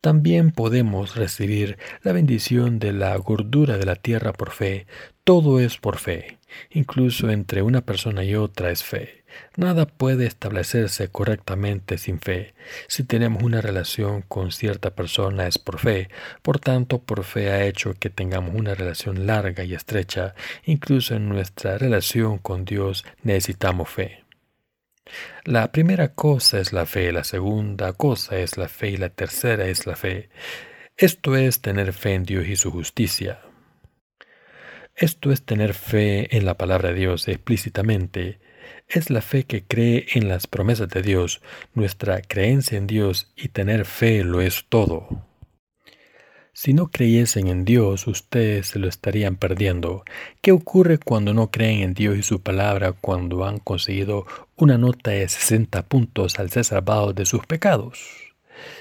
También 0.00 0.50
podemos 0.50 1.14
recibir 1.14 1.76
la 2.02 2.12
bendición 2.12 2.78
de 2.78 2.92
la 2.94 3.14
gordura 3.16 3.76
de 3.76 3.84
la 3.84 3.96
tierra 3.96 4.32
por 4.32 4.50
fe. 4.50 4.86
Todo 5.24 5.60
es 5.60 5.76
por 5.76 5.98
fe. 5.98 6.38
Incluso 6.70 7.28
entre 7.28 7.60
una 7.60 7.82
persona 7.82 8.24
y 8.24 8.34
otra 8.34 8.70
es 8.70 8.82
fe. 8.82 9.19
Nada 9.56 9.86
puede 9.86 10.26
establecerse 10.26 11.08
correctamente 11.08 11.98
sin 11.98 12.20
fe. 12.20 12.54
Si 12.88 13.04
tenemos 13.04 13.42
una 13.42 13.60
relación 13.60 14.22
con 14.22 14.52
cierta 14.52 14.94
persona 14.94 15.46
es 15.46 15.58
por 15.58 15.78
fe. 15.78 16.08
Por 16.42 16.58
tanto, 16.58 17.02
por 17.02 17.24
fe 17.24 17.50
ha 17.50 17.64
hecho 17.64 17.94
que 17.94 18.10
tengamos 18.10 18.54
una 18.54 18.74
relación 18.74 19.26
larga 19.26 19.64
y 19.64 19.74
estrecha. 19.74 20.34
Incluso 20.64 21.14
en 21.14 21.28
nuestra 21.28 21.78
relación 21.78 22.38
con 22.38 22.64
Dios 22.64 23.04
necesitamos 23.22 23.88
fe. 23.88 24.24
La 25.44 25.72
primera 25.72 26.14
cosa 26.14 26.60
es 26.60 26.72
la 26.72 26.86
fe, 26.86 27.12
la 27.12 27.24
segunda 27.24 27.92
cosa 27.92 28.38
es 28.38 28.56
la 28.56 28.68
fe 28.68 28.90
y 28.90 28.96
la 28.96 29.08
tercera 29.08 29.66
es 29.66 29.86
la 29.86 29.96
fe. 29.96 30.30
Esto 30.96 31.36
es 31.36 31.60
tener 31.60 31.92
fe 31.92 32.14
en 32.14 32.24
Dios 32.24 32.46
y 32.46 32.56
su 32.56 32.70
justicia. 32.70 33.40
Esto 34.94 35.32
es 35.32 35.42
tener 35.44 35.72
fe 35.72 36.36
en 36.36 36.44
la 36.44 36.58
palabra 36.58 36.90
de 36.90 36.96
Dios 36.96 37.26
explícitamente. 37.26 38.38
Es 38.88 39.10
la 39.10 39.22
fe 39.22 39.44
que 39.44 39.62
cree 39.62 40.06
en 40.14 40.28
las 40.28 40.46
promesas 40.46 40.88
de 40.88 41.02
Dios. 41.02 41.40
Nuestra 41.74 42.20
creencia 42.22 42.76
en 42.76 42.86
Dios 42.86 43.32
y 43.36 43.48
tener 43.48 43.84
fe 43.84 44.24
lo 44.24 44.40
es 44.40 44.66
todo. 44.68 45.26
Si 46.52 46.74
no 46.74 46.88
creyesen 46.90 47.46
en 47.46 47.64
Dios, 47.64 48.06
ustedes 48.06 48.68
se 48.68 48.78
lo 48.78 48.88
estarían 48.88 49.36
perdiendo. 49.36 50.04
¿Qué 50.42 50.52
ocurre 50.52 50.98
cuando 50.98 51.32
no 51.32 51.50
creen 51.50 51.80
en 51.80 51.94
Dios 51.94 52.18
y 52.18 52.22
su 52.22 52.42
palabra 52.42 52.92
cuando 52.92 53.46
han 53.46 53.58
conseguido 53.58 54.26
una 54.56 54.76
nota 54.76 55.12
de 55.12 55.28
60 55.28 55.82
puntos 55.84 56.38
al 56.38 56.50
ser 56.50 56.64
salvados 56.64 57.14
de 57.14 57.24
sus 57.24 57.46
pecados? 57.46 58.29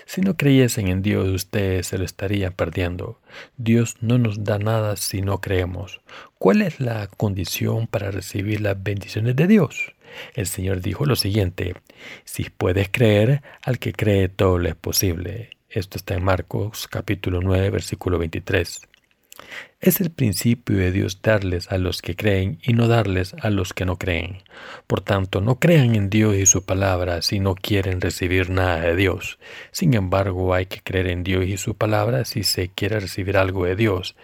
Si 0.05 0.21
no 0.21 0.37
creyesen 0.37 0.87
en 0.87 1.01
Dios, 1.01 1.27
ustedes 1.27 1.87
se 1.87 1.97
lo 1.97 2.05
estarían 2.05 2.53
perdiendo. 2.53 3.19
Dios 3.57 3.97
no 4.01 4.17
nos 4.17 4.43
da 4.43 4.59
nada 4.59 4.95
si 4.95 5.21
no 5.21 5.41
creemos. 5.41 6.01
¿Cuál 6.37 6.61
es 6.61 6.79
la 6.79 7.07
condición 7.07 7.87
para 7.87 8.11
recibir 8.11 8.61
las 8.61 8.81
bendiciones 8.81 9.35
de 9.35 9.47
Dios? 9.47 9.93
El 10.33 10.47
Señor 10.47 10.81
dijo 10.81 11.05
lo 11.05 11.15
siguiente, 11.15 11.75
si 12.23 12.49
puedes 12.49 12.89
creer, 12.89 13.41
al 13.61 13.79
que 13.79 13.93
cree 13.93 14.29
todo 14.29 14.57
lo 14.57 14.69
es 14.69 14.75
posible. 14.75 15.51
Esto 15.69 15.97
está 15.97 16.15
en 16.15 16.23
Marcos 16.23 16.87
capítulo 16.87 17.41
9 17.41 17.69
versículo 17.69 18.17
23. 18.17 18.81
Es 19.81 20.01
el 20.01 20.09
principio 20.09 20.75
de 20.75 20.91
Dios 20.91 21.21
darles 21.21 21.71
a 21.71 21.77
los 21.77 22.01
que 22.01 22.17
creen 22.17 22.59
y 22.61 22.73
no 22.73 22.89
darles 22.89 23.33
a 23.41 23.49
los 23.49 23.73
que 23.73 23.85
no 23.85 23.97
creen. 23.97 24.39
Por 24.87 24.99
tanto, 24.99 25.39
no 25.39 25.57
crean 25.57 25.95
en 25.95 26.09
Dios 26.09 26.35
y 26.35 26.45
su 26.45 26.65
palabra 26.65 27.21
si 27.21 27.39
no 27.39 27.55
quieren 27.55 28.01
recibir 28.01 28.49
nada 28.49 28.81
de 28.81 28.97
Dios. 28.97 29.39
Sin 29.71 29.93
embargo, 29.93 30.53
hay 30.53 30.65
que 30.65 30.81
creer 30.81 31.07
en 31.07 31.23
Dios 31.23 31.45
y 31.45 31.55
su 31.55 31.75
palabra 31.75 32.25
si 32.25 32.43
se 32.43 32.67
quiere 32.67 32.99
recibir 32.99 33.37
algo 33.37 33.63
de 33.63 33.77
Dios. 33.77 34.17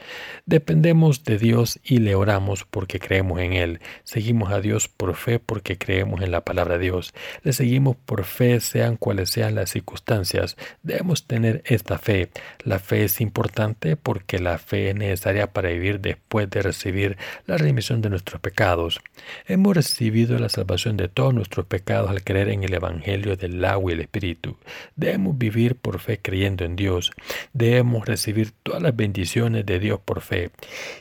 Dependemos 0.46 1.24
de 1.24 1.38
Dios 1.38 1.80
y 1.86 2.00
le 2.00 2.16
oramos 2.16 2.66
porque 2.70 3.00
creemos 3.00 3.40
en 3.40 3.54
Él. 3.54 3.80
Seguimos 4.04 4.52
a 4.52 4.60
Dios 4.60 4.90
por 4.90 5.16
fe 5.16 5.40
porque 5.40 5.78
creemos 5.78 6.22
en 6.22 6.32
la 6.32 6.42
palabra 6.42 6.78
de 6.78 6.84
Dios. 6.84 7.14
Le 7.44 7.54
seguimos 7.54 7.96
por 7.96 8.26
fe 8.26 8.60
sean 8.60 8.98
cuales 8.98 9.30
sean 9.30 9.56
las 9.56 9.70
circunstancias. 9.70 10.58
Debemos 10.84 11.28
tener 11.28 11.64
esta 11.66 11.98
fe. 11.98 12.30
La 12.66 12.80
fe 12.80 13.06
es 13.06 13.22
importante 13.22 13.96
porque 13.96 14.40
la 14.40 14.58
fe 14.58 14.90
es 14.90 14.96
necesaria 14.96 15.45
para 15.48 15.70
vivir 15.70 16.00
después 16.00 16.50
de 16.50 16.62
recibir 16.62 17.18
la 17.46 17.58
remisión 17.58 18.02
de 18.02 18.10
nuestros 18.10 18.42
pecados. 18.42 19.00
Hemos 19.48 19.76
recibido 19.76 20.38
la 20.40 20.50
salvación 20.50 20.98
de 20.98 21.08
todos 21.08 21.34
nuestros 21.34 21.66
pecados 21.66 22.10
al 22.10 22.24
creer 22.24 22.50
en 22.50 22.64
el 22.64 22.74
Evangelio 22.74 23.36
del 23.36 23.64
agua 23.66 23.92
y 23.92 23.96
el 23.96 24.02
Espíritu. 24.02 24.58
Debemos 24.96 25.38
vivir 25.38 25.76
por 25.76 26.00
fe 26.00 26.20
creyendo 26.22 26.66
en 26.66 26.76
Dios. 26.76 27.12
Debemos 27.54 28.06
recibir 28.06 28.52
todas 28.64 28.82
las 28.82 28.96
bendiciones 28.96 29.66
de 29.66 29.80
Dios 29.80 30.00
por 30.04 30.22
fe. 30.22 30.52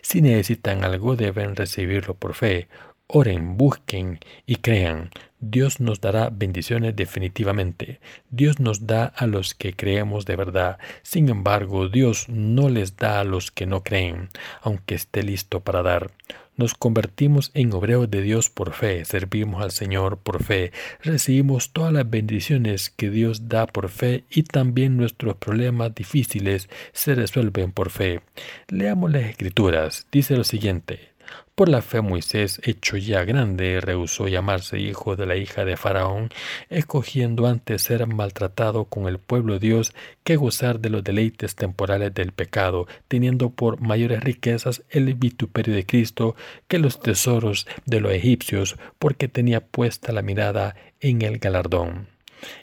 Si 0.03 0.21
necesitan 0.21 0.85
algo, 0.85 1.17
deben 1.17 1.57
recibirlo 1.57 2.15
por 2.15 2.35
fe. 2.35 2.69
Oren, 3.07 3.59
busquen 3.59 4.19
y 4.47 4.57
crean. 4.57 5.11
Dios 5.39 5.79
nos 5.79 6.01
dará 6.01 6.31
bendiciones 6.31 6.97
definitivamente. 6.97 8.01
Dios 8.31 8.61
nos 8.61 8.87
da 8.87 9.05
a 9.05 9.27
los 9.27 9.55
que 9.55 9.75
creemos 9.75 10.25
de 10.25 10.37
verdad. 10.37 10.79
Sin 11.03 11.29
embargo, 11.29 11.91
Dios 11.91 12.31
no 12.31 12.71
les 12.71 12.97
da 12.97 13.21
a 13.21 13.25
los 13.25 13.51
que 13.51 13.67
no 13.67 13.83
creen, 13.83 14.31
aunque 14.63 14.95
esté 14.95 15.23
listo 15.23 15.61
para 15.61 15.83
dar. 15.83 16.13
Nos 16.57 16.73
convertimos 16.73 17.51
en 17.53 17.75
obreros 17.75 18.11
de 18.11 18.23
Dios 18.23 18.49
por 18.49 18.73
fe, 18.73 19.05
servimos 19.05 19.63
al 19.63 19.73
Señor 19.73 20.19
por 20.19 20.43
fe, 20.43 20.73
recibimos 21.03 21.73
todas 21.73 21.93
las 21.93 22.09
bendiciones 22.09 22.91
que 22.91 23.11
Dios 23.11 23.49
da 23.49 23.67
por 23.67 23.91
fe 23.91 24.25
y 24.31 24.45
también 24.45 24.97
nuestros 24.97 25.37
problemas 25.37 25.95
difíciles 25.95 26.71
se 26.93 27.15
resuelven 27.15 27.73
por 27.73 27.91
fe. 27.91 28.21
Leamos 28.69 29.11
las 29.11 29.25
Escrituras. 29.25 30.07
Dice 30.11 30.37
lo 30.37 30.45
siguiente. 30.45 31.13
Por 31.54 31.69
la 31.69 31.83
fe 31.83 32.00
Moisés, 32.00 32.61
hecho 32.64 32.97
ya 32.97 33.25
grande, 33.25 33.81
rehusó 33.81 34.26
llamarse 34.26 34.81
hijo 34.81 35.14
de 35.14 35.26
la 35.26 35.37
hija 35.37 35.64
de 35.64 35.76
Faraón, 35.76 36.31
escogiendo 36.69 37.47
antes 37.47 37.83
ser 37.83 38.07
maltratado 38.09 38.87
con 38.87 39.07
el 39.07 39.19
pueblo 39.19 39.54
de 39.54 39.61
Dios 39.61 39.95
que 40.25 40.35
gozar 40.35 40.81
de 40.81 40.90
los 40.90 41.05
deleites 41.05 41.55
temporales 41.55 42.12
del 42.12 42.33
pecado, 42.33 42.88
teniendo 43.07 43.51
por 43.51 43.81
mayores 43.81 44.25
riquezas 44.25 44.83
el 44.90 45.14
vituperio 45.14 45.75
de 45.75 45.87
Cristo 45.87 46.35
que 46.66 46.79
los 46.79 46.99
tesoros 46.99 47.68
de 47.87 48.01
los 48.01 48.12
egipcios, 48.12 48.77
porque 48.99 49.29
tenía 49.29 49.61
puesta 49.61 50.12
la 50.12 50.22
mirada 50.22 50.75
en 51.01 51.22
el 51.22 51.38
galardón. 51.38 52.09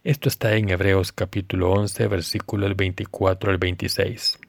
Esto 0.03 0.29
está 0.29 0.55
en 0.55 0.69
Hebreos 0.69 1.11
capítulo 1.11 1.71
11, 1.71 2.07
versículo 2.07 2.73
24 2.75 3.51
al 3.51 3.57
26. 3.57 4.39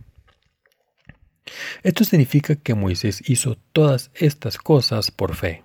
Esto 1.82 2.04
significa 2.04 2.56
que 2.56 2.74
Moisés 2.74 3.22
hizo 3.28 3.56
todas 3.72 4.10
estas 4.14 4.58
cosas 4.58 5.10
por 5.10 5.34
fe. 5.34 5.64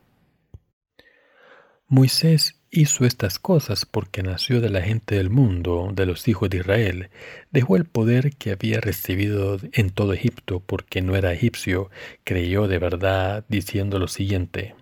Moisés 1.88 2.62
hizo 2.70 3.06
estas 3.06 3.40
cosas 3.40 3.86
porque 3.86 4.22
nació 4.22 4.60
de 4.60 4.70
la 4.70 4.82
gente 4.82 5.16
del 5.16 5.30
mundo, 5.30 5.90
de 5.94 6.06
los 6.06 6.28
hijos 6.28 6.50
de 6.50 6.58
Israel. 6.58 7.10
Dejó 7.52 7.78
el 7.78 7.86
poder 7.86 8.36
que 8.36 8.52
había 8.52 8.82
recibido 8.82 9.58
en 9.72 9.90
todo 9.90 10.14
Egipto 10.14 10.60
porque 10.60 11.02
no 11.02 11.16
era 11.16 11.34
egipcio. 11.34 11.90
Creyó 12.24 12.68
de 12.68 12.80
verdad 12.80 13.46
diciendo 13.48 14.00
lo 14.00 14.08
siguiente. 14.08 14.76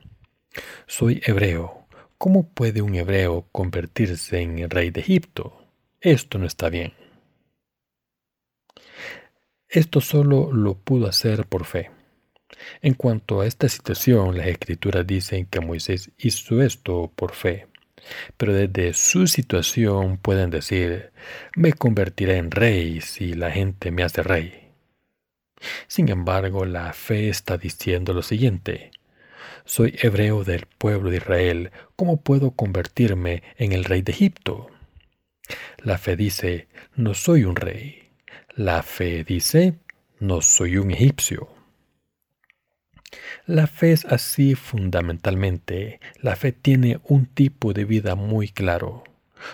Soy 0.87 1.21
hebreo. 1.25 1.87
¿Cómo 2.17 2.49
puede 2.49 2.81
un 2.81 2.95
hebreo 2.95 3.47
convertirse 3.51 4.41
en 4.41 4.69
rey 4.69 4.89
de 4.89 5.01
Egipto? 5.01 5.61
Esto 6.01 6.39
no 6.39 6.47
está 6.47 6.69
bien. 6.69 6.93
Esto 9.75 9.99
solo 9.99 10.53
lo 10.53 10.75
pudo 10.75 11.05
hacer 11.05 11.47
por 11.47 11.65
fe. 11.65 11.91
En 12.81 12.93
cuanto 12.93 13.41
a 13.41 13.45
esta 13.45 13.67
situación, 13.67 14.37
las 14.37 14.47
escrituras 14.47 15.05
dicen 15.05 15.47
que 15.47 15.59
Moisés 15.59 16.11
hizo 16.17 16.61
esto 16.61 17.11
por 17.13 17.33
fe. 17.33 17.67
Pero 18.37 18.53
desde 18.53 18.93
su 18.93 19.27
situación 19.27 20.17
pueden 20.17 20.49
decir, 20.49 21.11
me 21.57 21.73
convertiré 21.73 22.37
en 22.37 22.51
rey 22.51 23.01
si 23.01 23.33
la 23.33 23.51
gente 23.51 23.91
me 23.91 24.03
hace 24.03 24.23
rey. 24.23 24.71
Sin 25.87 26.07
embargo, 26.07 26.63
la 26.63 26.93
fe 26.93 27.27
está 27.27 27.57
diciendo 27.57 28.13
lo 28.13 28.21
siguiente, 28.21 28.91
soy 29.65 29.93
hebreo 30.01 30.45
del 30.45 30.67
pueblo 30.67 31.09
de 31.09 31.17
Israel, 31.17 31.71
¿cómo 31.97 32.21
puedo 32.21 32.51
convertirme 32.51 33.43
en 33.57 33.73
el 33.73 33.83
rey 33.83 34.03
de 34.03 34.13
Egipto? 34.13 34.67
La 35.79 35.97
fe 35.97 36.15
dice, 36.15 36.69
no 36.95 37.13
soy 37.13 37.43
un 37.43 37.57
rey, 37.57 38.04
la 38.55 38.83
fe 38.83 39.25
dice, 39.25 39.79
no 40.19 40.41
soy 40.41 40.77
un 40.77 40.91
egipcio. 40.91 41.49
La 43.45 43.67
fe 43.67 43.91
es 43.91 44.05
así 44.05 44.55
fundamentalmente. 44.55 45.99
La 46.21 46.37
fe 46.37 46.53
tiene 46.53 47.01
un 47.03 47.25
tipo 47.25 47.73
de 47.73 47.83
vida 47.83 48.15
muy 48.15 48.47
claro. 48.47 49.03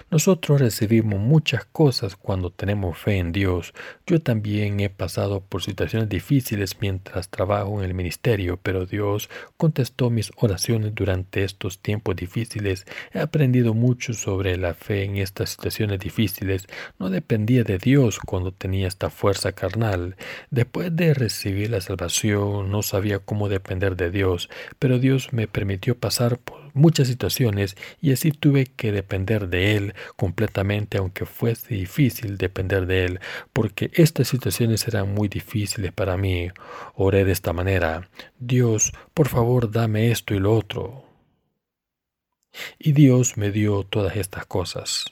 Nosotros 0.09 0.61
recibimos 0.61 1.19
muchas 1.19 1.65
cosas 1.65 2.15
cuando 2.15 2.49
tenemos 2.49 2.97
fe 2.97 3.17
en 3.17 3.31
Dios. 3.31 3.73
Yo 4.05 4.21
también 4.21 4.79
he 4.79 4.89
pasado 4.89 5.41
por 5.41 5.63
situaciones 5.63 6.09
difíciles 6.09 6.77
mientras 6.79 7.29
trabajo 7.29 7.79
en 7.79 7.85
el 7.85 7.93
ministerio, 7.93 8.57
pero 8.61 8.85
Dios 8.85 9.29
contestó 9.57 10.09
mis 10.09 10.31
oraciones 10.37 10.93
durante 10.95 11.43
estos 11.43 11.79
tiempos 11.79 12.15
difíciles. 12.15 12.85
He 13.13 13.19
aprendido 13.19 13.73
mucho 13.73 14.13
sobre 14.13 14.57
la 14.57 14.73
fe 14.73 15.03
en 15.03 15.17
estas 15.17 15.51
situaciones 15.51 15.99
difíciles. 15.99 16.67
No 16.99 17.09
dependía 17.09 17.63
de 17.63 17.77
Dios 17.77 18.19
cuando 18.19 18.51
tenía 18.51 18.87
esta 18.87 19.09
fuerza 19.09 19.51
carnal. 19.51 20.15
Después 20.49 20.95
de 20.95 21.13
recibir 21.13 21.69
la 21.69 21.81
salvación, 21.81 22.71
no 22.71 22.81
sabía 22.81 23.19
cómo 23.19 23.49
depender 23.49 23.95
de 23.95 24.11
Dios, 24.11 24.49
pero 24.79 24.99
Dios 24.99 25.33
me 25.33 25.47
permitió 25.47 25.97
pasar 25.97 26.37
por 26.37 26.60
muchas 26.73 27.07
situaciones 27.07 27.75
y 28.01 28.11
así 28.11 28.31
tuve 28.31 28.65
que 28.65 28.91
depender 28.91 29.49
de 29.49 29.75
Él 29.75 29.93
completamente, 30.15 30.97
aunque 30.97 31.25
fuese 31.25 31.75
difícil 31.75 32.37
depender 32.37 32.85
de 32.85 33.05
Él, 33.05 33.19
porque 33.53 33.91
estas 33.93 34.27
situaciones 34.27 34.87
eran 34.87 35.13
muy 35.13 35.27
difíciles 35.27 35.91
para 35.91 36.17
mí. 36.17 36.49
Oré 36.95 37.25
de 37.25 37.31
esta 37.31 37.53
manera, 37.53 38.09
Dios, 38.39 38.91
por 39.13 39.27
favor, 39.27 39.71
dame 39.71 40.11
esto 40.11 40.33
y 40.33 40.39
lo 40.39 40.55
otro. 40.55 41.05
Y 42.79 42.91
Dios 42.91 43.37
me 43.37 43.51
dio 43.51 43.83
todas 43.83 44.15
estas 44.17 44.45
cosas. 44.45 45.05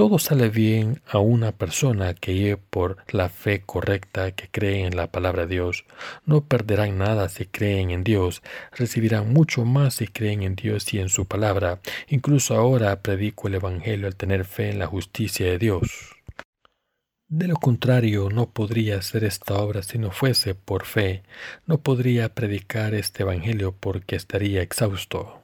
Todo 0.00 0.18
sale 0.18 0.48
bien 0.48 1.02
a 1.06 1.18
una 1.18 1.52
persona 1.52 2.14
que 2.14 2.34
lleve 2.34 2.56
por 2.56 3.04
la 3.10 3.28
fe 3.28 3.60
correcta 3.60 4.32
que 4.32 4.48
cree 4.50 4.86
en 4.86 4.96
la 4.96 5.12
palabra 5.12 5.44
de 5.44 5.56
Dios. 5.56 5.84
No 6.24 6.42
perderán 6.42 6.96
nada 6.96 7.28
si 7.28 7.44
creen 7.44 7.90
en 7.90 8.02
Dios, 8.02 8.42
recibirán 8.72 9.30
mucho 9.30 9.66
más 9.66 9.96
si 9.96 10.08
creen 10.08 10.40
en 10.40 10.56
Dios 10.56 10.94
y 10.94 11.00
en 11.00 11.10
su 11.10 11.26
palabra. 11.26 11.80
Incluso 12.08 12.56
ahora 12.56 13.02
predico 13.02 13.48
el 13.48 13.56
Evangelio 13.56 14.06
al 14.06 14.16
tener 14.16 14.46
fe 14.46 14.70
en 14.70 14.78
la 14.78 14.86
justicia 14.86 15.44
de 15.44 15.58
Dios. 15.58 16.16
De 17.28 17.46
lo 17.46 17.56
contrario, 17.56 18.30
no 18.30 18.48
podría 18.48 18.96
hacer 18.96 19.22
esta 19.24 19.52
obra 19.56 19.82
si 19.82 19.98
no 19.98 20.12
fuese 20.12 20.54
por 20.54 20.86
fe. 20.86 21.24
No 21.66 21.82
podría 21.82 22.34
predicar 22.34 22.94
este 22.94 23.24
Evangelio 23.24 23.76
porque 23.78 24.16
estaría 24.16 24.62
exhausto. 24.62 25.42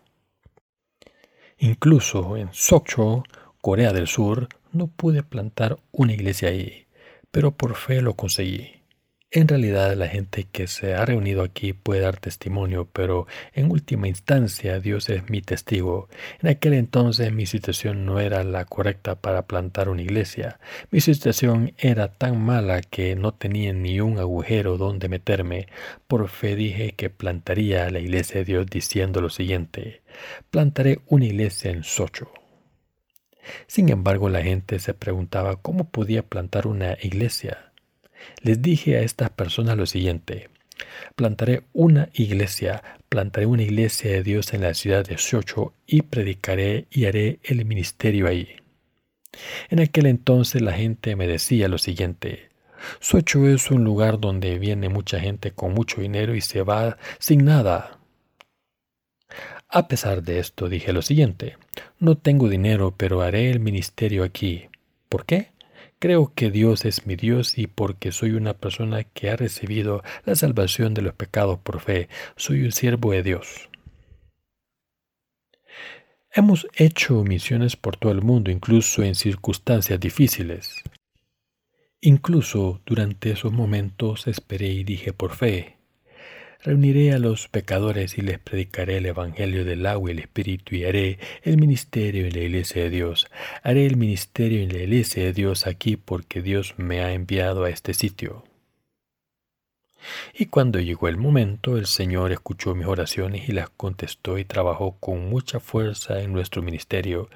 Incluso 1.58 2.38
en 2.38 2.48
Sokcho, 2.52 3.22
Corea 3.60 3.92
del 3.92 4.06
Sur, 4.06 4.48
no 4.72 4.88
pude 4.88 5.22
plantar 5.22 5.78
una 5.92 6.12
iglesia 6.12 6.48
ahí, 6.48 6.86
pero 7.30 7.56
por 7.56 7.74
fe 7.74 8.02
lo 8.02 8.14
conseguí. 8.14 8.76
En 9.32 9.48
realidad 9.48 9.94
la 9.96 10.06
gente 10.06 10.44
que 10.44 10.68
se 10.68 10.94
ha 10.94 11.04
reunido 11.04 11.42
aquí 11.42 11.72
puede 11.72 12.00
dar 12.00 12.16
testimonio, 12.16 12.88
pero 12.92 13.26
en 13.54 13.70
última 13.72 14.06
instancia 14.06 14.78
Dios 14.78 15.08
es 15.10 15.28
mi 15.28 15.42
testigo. 15.42 16.08
En 16.40 16.48
aquel 16.48 16.74
entonces 16.74 17.32
mi 17.32 17.44
situación 17.44 18.06
no 18.06 18.20
era 18.20 18.44
la 18.44 18.64
correcta 18.64 19.16
para 19.20 19.46
plantar 19.46 19.88
una 19.88 20.02
iglesia. 20.02 20.60
Mi 20.92 21.00
situación 21.00 21.74
era 21.76 22.12
tan 22.12 22.40
mala 22.40 22.80
que 22.80 23.16
no 23.16 23.34
tenía 23.34 23.72
ni 23.72 24.00
un 24.00 24.18
agujero 24.18 24.78
donde 24.78 25.08
meterme. 25.08 25.66
Por 26.06 26.28
fe 26.28 26.54
dije 26.54 26.92
que 26.92 27.10
plantaría 27.10 27.90
la 27.90 27.98
iglesia 27.98 28.38
de 28.38 28.44
Dios 28.44 28.66
diciendo 28.66 29.20
lo 29.20 29.28
siguiente. 29.28 30.02
Plantaré 30.50 31.00
una 31.08 31.26
iglesia 31.26 31.72
en 31.72 31.82
Socho. 31.82 32.30
Sin 33.66 33.88
embargo, 33.88 34.28
la 34.28 34.42
gente 34.42 34.78
se 34.78 34.94
preguntaba 34.94 35.56
cómo 35.56 35.88
podía 35.90 36.22
plantar 36.22 36.66
una 36.66 36.96
iglesia. 37.00 37.72
Les 38.42 38.60
dije 38.62 38.96
a 38.96 39.02
estas 39.02 39.30
personas 39.30 39.76
lo 39.76 39.86
siguiente. 39.86 40.48
Plantaré 41.14 41.62
una 41.72 42.08
iglesia, 42.12 42.82
plantaré 43.08 43.46
una 43.46 43.62
iglesia 43.62 44.10
de 44.10 44.22
Dios 44.22 44.52
en 44.52 44.62
la 44.62 44.74
ciudad 44.74 45.04
de 45.04 45.16
Xocho 45.16 45.72
y 45.86 46.02
predicaré 46.02 46.86
y 46.90 47.06
haré 47.06 47.40
el 47.44 47.64
ministerio 47.64 48.28
ahí. 48.28 48.48
En 49.68 49.80
aquel 49.80 50.06
entonces 50.06 50.62
la 50.62 50.72
gente 50.72 51.16
me 51.16 51.26
decía 51.26 51.68
lo 51.68 51.78
siguiente. 51.78 52.50
Socho 53.00 53.48
es 53.48 53.70
un 53.70 53.84
lugar 53.84 54.20
donde 54.20 54.58
viene 54.58 54.88
mucha 54.88 55.18
gente 55.18 55.52
con 55.52 55.72
mucho 55.72 56.00
dinero 56.00 56.34
y 56.34 56.40
se 56.40 56.62
va 56.62 56.98
sin 57.18 57.44
nada. 57.44 57.95
A 59.68 59.88
pesar 59.88 60.22
de 60.22 60.38
esto 60.38 60.68
dije 60.68 60.92
lo 60.92 61.02
siguiente. 61.02 61.56
No 61.98 62.16
tengo 62.16 62.48
dinero, 62.48 62.94
pero 62.96 63.20
haré 63.20 63.50
el 63.50 63.60
ministerio 63.60 64.22
aquí. 64.24 64.68
¿Por 65.08 65.26
qué? 65.26 65.50
Creo 65.98 66.32
que 66.34 66.50
Dios 66.50 66.84
es 66.84 67.06
mi 67.06 67.16
Dios 67.16 67.56
y 67.58 67.66
porque 67.66 68.12
soy 68.12 68.32
una 68.32 68.54
persona 68.54 69.04
que 69.04 69.30
ha 69.30 69.36
recibido 69.36 70.02
la 70.24 70.36
salvación 70.36 70.92
de 70.92 71.02
los 71.02 71.14
pecados 71.14 71.58
por 71.58 71.80
fe, 71.80 72.08
soy 72.36 72.64
un 72.64 72.72
siervo 72.72 73.12
de 73.12 73.22
Dios. 73.22 73.70
Hemos 76.32 76.66
hecho 76.74 77.24
misiones 77.24 77.76
por 77.76 77.96
todo 77.96 78.12
el 78.12 78.20
mundo, 78.20 78.50
incluso 78.50 79.02
en 79.02 79.14
circunstancias 79.14 79.98
difíciles. 79.98 80.82
Incluso 82.02 82.82
durante 82.84 83.30
esos 83.30 83.52
momentos 83.52 84.26
esperé 84.26 84.68
y 84.68 84.84
dije 84.84 85.14
por 85.14 85.34
fe, 85.34 85.75
Reuniré 86.66 87.12
a 87.12 87.20
los 87.20 87.46
pecadores 87.46 88.18
y 88.18 88.22
les 88.22 88.40
predicaré 88.40 88.96
el 88.96 89.06
Evangelio 89.06 89.64
del 89.64 89.86
agua 89.86 90.10
y 90.10 90.14
el 90.14 90.18
Espíritu 90.18 90.74
y 90.74 90.84
haré 90.84 91.20
el 91.44 91.58
ministerio 91.58 92.26
en 92.26 92.32
la 92.32 92.40
iglesia 92.40 92.82
de 92.82 92.90
Dios. 92.90 93.28
Haré 93.62 93.86
el 93.86 93.96
ministerio 93.96 94.60
en 94.60 94.70
la 94.70 94.78
iglesia 94.78 95.22
de 95.22 95.32
Dios 95.32 95.68
aquí 95.68 95.96
porque 95.96 96.42
Dios 96.42 96.74
me 96.76 97.04
ha 97.04 97.12
enviado 97.12 97.62
a 97.62 97.70
este 97.70 97.94
sitio. 97.94 98.42
Y 100.34 100.46
cuando 100.46 100.80
llegó 100.80 101.06
el 101.06 101.16
momento, 101.16 101.76
el 101.76 101.86
Señor 101.86 102.32
escuchó 102.32 102.74
mis 102.74 102.86
oraciones 102.86 103.48
y 103.48 103.52
las 103.52 103.70
contestó 103.70 104.36
y 104.36 104.44
trabajó 104.44 104.96
con 104.98 105.28
mucha 105.28 105.60
fuerza 105.60 106.20
en 106.20 106.32
nuestro 106.32 106.62
ministerio. 106.62 107.30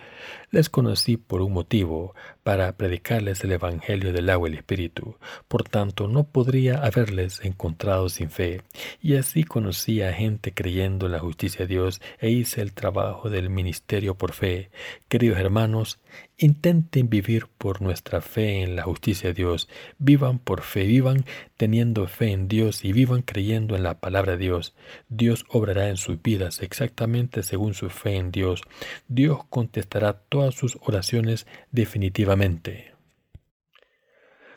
Les 0.52 0.68
conocí 0.68 1.16
por 1.16 1.42
un 1.42 1.52
motivo, 1.52 2.12
para 2.42 2.76
predicarles 2.76 3.44
el 3.44 3.52
Evangelio 3.52 4.12
del 4.12 4.28
agua 4.30 4.48
y 4.48 4.52
el 4.52 4.58
Espíritu. 4.58 5.16
Por 5.46 5.62
tanto, 5.62 6.08
no 6.08 6.24
podría 6.24 6.84
haberles 6.84 7.44
encontrado 7.44 8.08
sin 8.08 8.30
fe. 8.30 8.62
Y 9.00 9.14
así 9.14 9.44
conocí 9.44 10.02
a 10.02 10.12
gente 10.12 10.52
creyendo 10.52 11.06
en 11.06 11.12
la 11.12 11.20
justicia 11.20 11.66
de 11.66 11.74
Dios 11.74 12.02
e 12.18 12.30
hice 12.30 12.62
el 12.62 12.72
trabajo 12.72 13.30
del 13.30 13.48
ministerio 13.48 14.16
por 14.16 14.32
fe. 14.32 14.70
Queridos 15.08 15.38
hermanos, 15.38 16.00
Intenten 16.42 17.10
vivir 17.10 17.48
por 17.58 17.82
nuestra 17.82 18.22
fe 18.22 18.62
en 18.62 18.74
la 18.74 18.84
justicia 18.84 19.28
de 19.28 19.34
Dios. 19.34 19.68
Vivan 19.98 20.38
por 20.38 20.62
fe, 20.62 20.84
vivan 20.84 21.26
teniendo 21.58 22.06
fe 22.06 22.32
en 22.32 22.48
Dios 22.48 22.82
y 22.82 22.94
vivan 22.94 23.20
creyendo 23.20 23.76
en 23.76 23.82
la 23.82 24.00
palabra 24.00 24.32
de 24.32 24.38
Dios. 24.38 24.74
Dios 25.10 25.44
obrará 25.50 25.90
en 25.90 25.98
sus 25.98 26.22
vidas 26.22 26.62
exactamente 26.62 27.42
según 27.42 27.74
su 27.74 27.90
fe 27.90 28.16
en 28.16 28.30
Dios. 28.30 28.62
Dios 29.06 29.40
contestará 29.50 30.14
todas 30.14 30.39
sus 30.50 30.79
oraciones 30.83 31.46
definitivamente. 31.70 32.94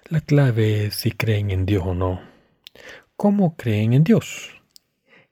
La 0.10 0.22
clave 0.22 0.86
es 0.86 0.96
si 0.96 1.12
creen 1.12 1.52
en 1.52 1.66
Dios 1.66 1.84
o 1.86 1.94
no. 1.94 2.22
¿Cómo 3.16 3.56
creen 3.56 3.94
en 3.94 4.04
Dios? 4.04 4.52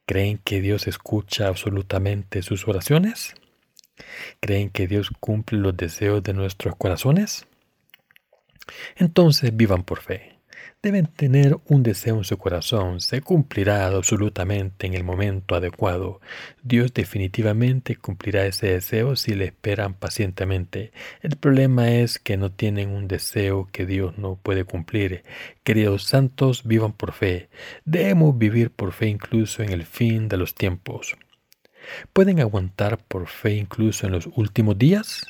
¿Creen 0.05 0.39
que 0.43 0.61
Dios 0.61 0.87
escucha 0.87 1.47
absolutamente 1.47 2.41
sus 2.41 2.67
oraciones? 2.67 3.35
¿Creen 4.39 4.69
que 4.69 4.87
Dios 4.87 5.09
cumple 5.19 5.59
los 5.59 5.75
deseos 5.75 6.23
de 6.23 6.33
nuestros 6.33 6.75
corazones? 6.75 7.47
Entonces 8.95 9.55
vivan 9.55 9.83
por 9.83 9.99
fe. 9.99 10.40
Deben 10.83 11.05
tener 11.05 11.59
un 11.67 11.83
deseo 11.83 12.17
en 12.17 12.23
su 12.23 12.39
corazón, 12.39 13.01
se 13.01 13.21
cumplirá 13.21 13.85
absolutamente 13.85 14.87
en 14.87 14.95
el 14.95 15.03
momento 15.03 15.53
adecuado. 15.53 16.21
Dios 16.63 16.91
definitivamente 16.91 17.95
cumplirá 17.95 18.47
ese 18.47 18.65
deseo 18.73 19.15
si 19.15 19.35
le 19.35 19.45
esperan 19.45 19.93
pacientemente. 19.93 20.91
El 21.21 21.35
problema 21.35 21.91
es 21.91 22.17
que 22.17 22.35
no 22.35 22.51
tienen 22.51 22.89
un 22.89 23.07
deseo 23.07 23.69
que 23.71 23.85
Dios 23.85 24.17
no 24.17 24.37
puede 24.41 24.63
cumplir. 24.63 25.23
Queridos 25.63 26.05
santos, 26.05 26.63
vivan 26.63 26.93
por 26.93 27.11
fe. 27.11 27.49
Debemos 27.85 28.35
vivir 28.35 28.71
por 28.71 28.91
fe 28.91 29.05
incluso 29.05 29.61
en 29.61 29.69
el 29.69 29.85
fin 29.85 30.29
de 30.29 30.37
los 30.37 30.55
tiempos. 30.55 31.15
¿Pueden 32.11 32.39
aguantar 32.39 32.97
por 32.97 33.27
fe 33.27 33.53
incluso 33.53 34.07
en 34.07 34.13
los 34.13 34.27
últimos 34.35 34.79
días? 34.79 35.27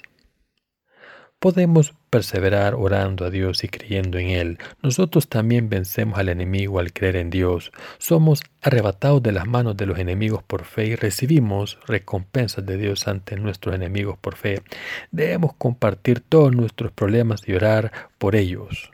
Podemos 1.39 1.93
perseverar 2.11 2.75
orando 2.75 3.25
a 3.25 3.29
Dios 3.29 3.63
y 3.63 3.69
creyendo 3.69 4.19
en 4.19 4.27
Él. 4.27 4.59
Nosotros 4.83 5.29
también 5.29 5.69
vencemos 5.69 6.19
al 6.19 6.27
enemigo 6.29 6.79
al 6.79 6.91
creer 6.91 7.15
en 7.15 7.29
Dios. 7.29 7.71
Somos 7.97 8.41
arrebatados 8.61 9.23
de 9.23 9.31
las 9.31 9.47
manos 9.47 9.77
de 9.77 9.85
los 9.85 9.97
enemigos 9.97 10.43
por 10.43 10.65
fe 10.65 10.87
y 10.87 10.95
recibimos 10.95 11.79
recompensas 11.87 12.65
de 12.65 12.77
Dios 12.77 13.07
ante 13.07 13.37
nuestros 13.37 13.73
enemigos 13.73 14.17
por 14.19 14.35
fe. 14.35 14.61
Debemos 15.11 15.53
compartir 15.53 16.19
todos 16.19 16.53
nuestros 16.53 16.91
problemas 16.91 17.41
y 17.47 17.53
orar 17.53 17.91
por 18.17 18.35
ellos. 18.35 18.91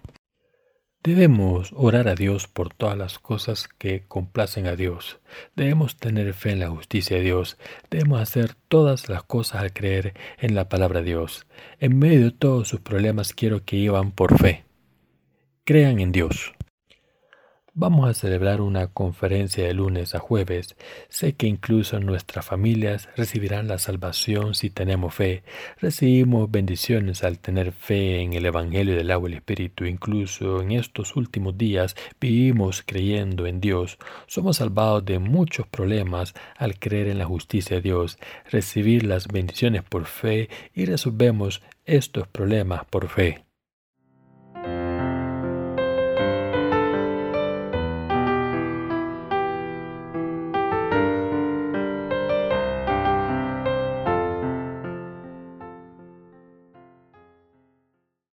Debemos 1.08 1.72
orar 1.74 2.10
a 2.10 2.16
Dios 2.16 2.50
por 2.50 2.74
todas 2.74 2.98
las 2.98 3.18
cosas 3.18 3.70
que 3.70 4.04
complacen 4.10 4.68
a 4.68 4.76
Dios. 4.76 5.22
Debemos 5.56 5.96
tener 5.96 6.34
fe 6.34 6.52
en 6.52 6.60
la 6.60 6.70
justicia 6.70 7.16
de 7.16 7.24
Dios. 7.24 7.58
Debemos 7.90 8.20
hacer 8.20 8.56
todas 8.68 9.08
las 9.08 9.24
cosas 9.24 9.62
al 9.62 9.72
creer 9.72 10.16
en 10.38 10.54
la 10.54 10.68
palabra 10.68 11.00
de 11.00 11.06
Dios. 11.06 11.48
En 11.80 11.98
medio 11.98 12.26
de 12.26 12.32
todos 12.32 12.68
sus 12.68 12.82
problemas 12.82 13.32
quiero 13.32 13.64
que 13.64 13.78
iban 13.78 14.12
por 14.12 14.38
fe. 14.38 14.66
Crean 15.64 16.02
en 16.02 16.12
Dios. 16.12 16.57
Vamos 17.80 18.10
a 18.10 18.16
celebrar 18.16 18.60
una 18.60 18.88
conferencia 18.88 19.64
de 19.64 19.76
lunes 19.76 20.16
a 20.16 20.20
jueves. 20.20 20.76
Sé 21.10 21.34
que 21.34 21.46
incluso 21.46 22.00
nuestras 22.00 22.44
familias 22.44 23.08
recibirán 23.16 23.68
la 23.68 23.78
salvación 23.78 24.56
si 24.56 24.72
tenemos 24.72 25.14
fe. 25.14 25.44
Recibimos 25.80 26.50
bendiciones 26.50 27.24
al 27.24 27.38
tener 27.38 27.72
fe 27.72 28.22
en 28.22 28.34
el 28.34 28.48
Evangelio 28.48 28.96
del 28.96 29.12
agua 29.12 29.30
y 29.30 29.34
el 29.34 29.38
Espíritu. 29.38 29.86
Incluso 29.86 30.64
en 30.64 30.72
estos 30.72 31.16
últimos 31.16 31.56
días 31.56 31.96
vivimos 32.20 32.82
creyendo 32.84 33.46
en 33.46 33.62
Dios. 33.62 34.00
Somos 34.26 34.58
salvados 34.58 35.06
de 35.06 35.20
muchos 35.20 35.68
problemas 35.68 36.34
al 36.58 36.80
creer 36.80 37.10
en 37.10 37.20
la 37.20 37.26
justicia 37.26 37.76
de 37.76 37.84
Dios, 37.84 38.18
recibir 38.50 39.06
las 39.06 39.28
bendiciones 39.28 39.84
por 39.84 40.06
fe 40.06 40.50
y 40.74 40.86
resolvemos 40.86 41.62
estos 41.86 42.28
problemas 42.28 42.86
por 42.86 43.08
fe. 43.08 43.47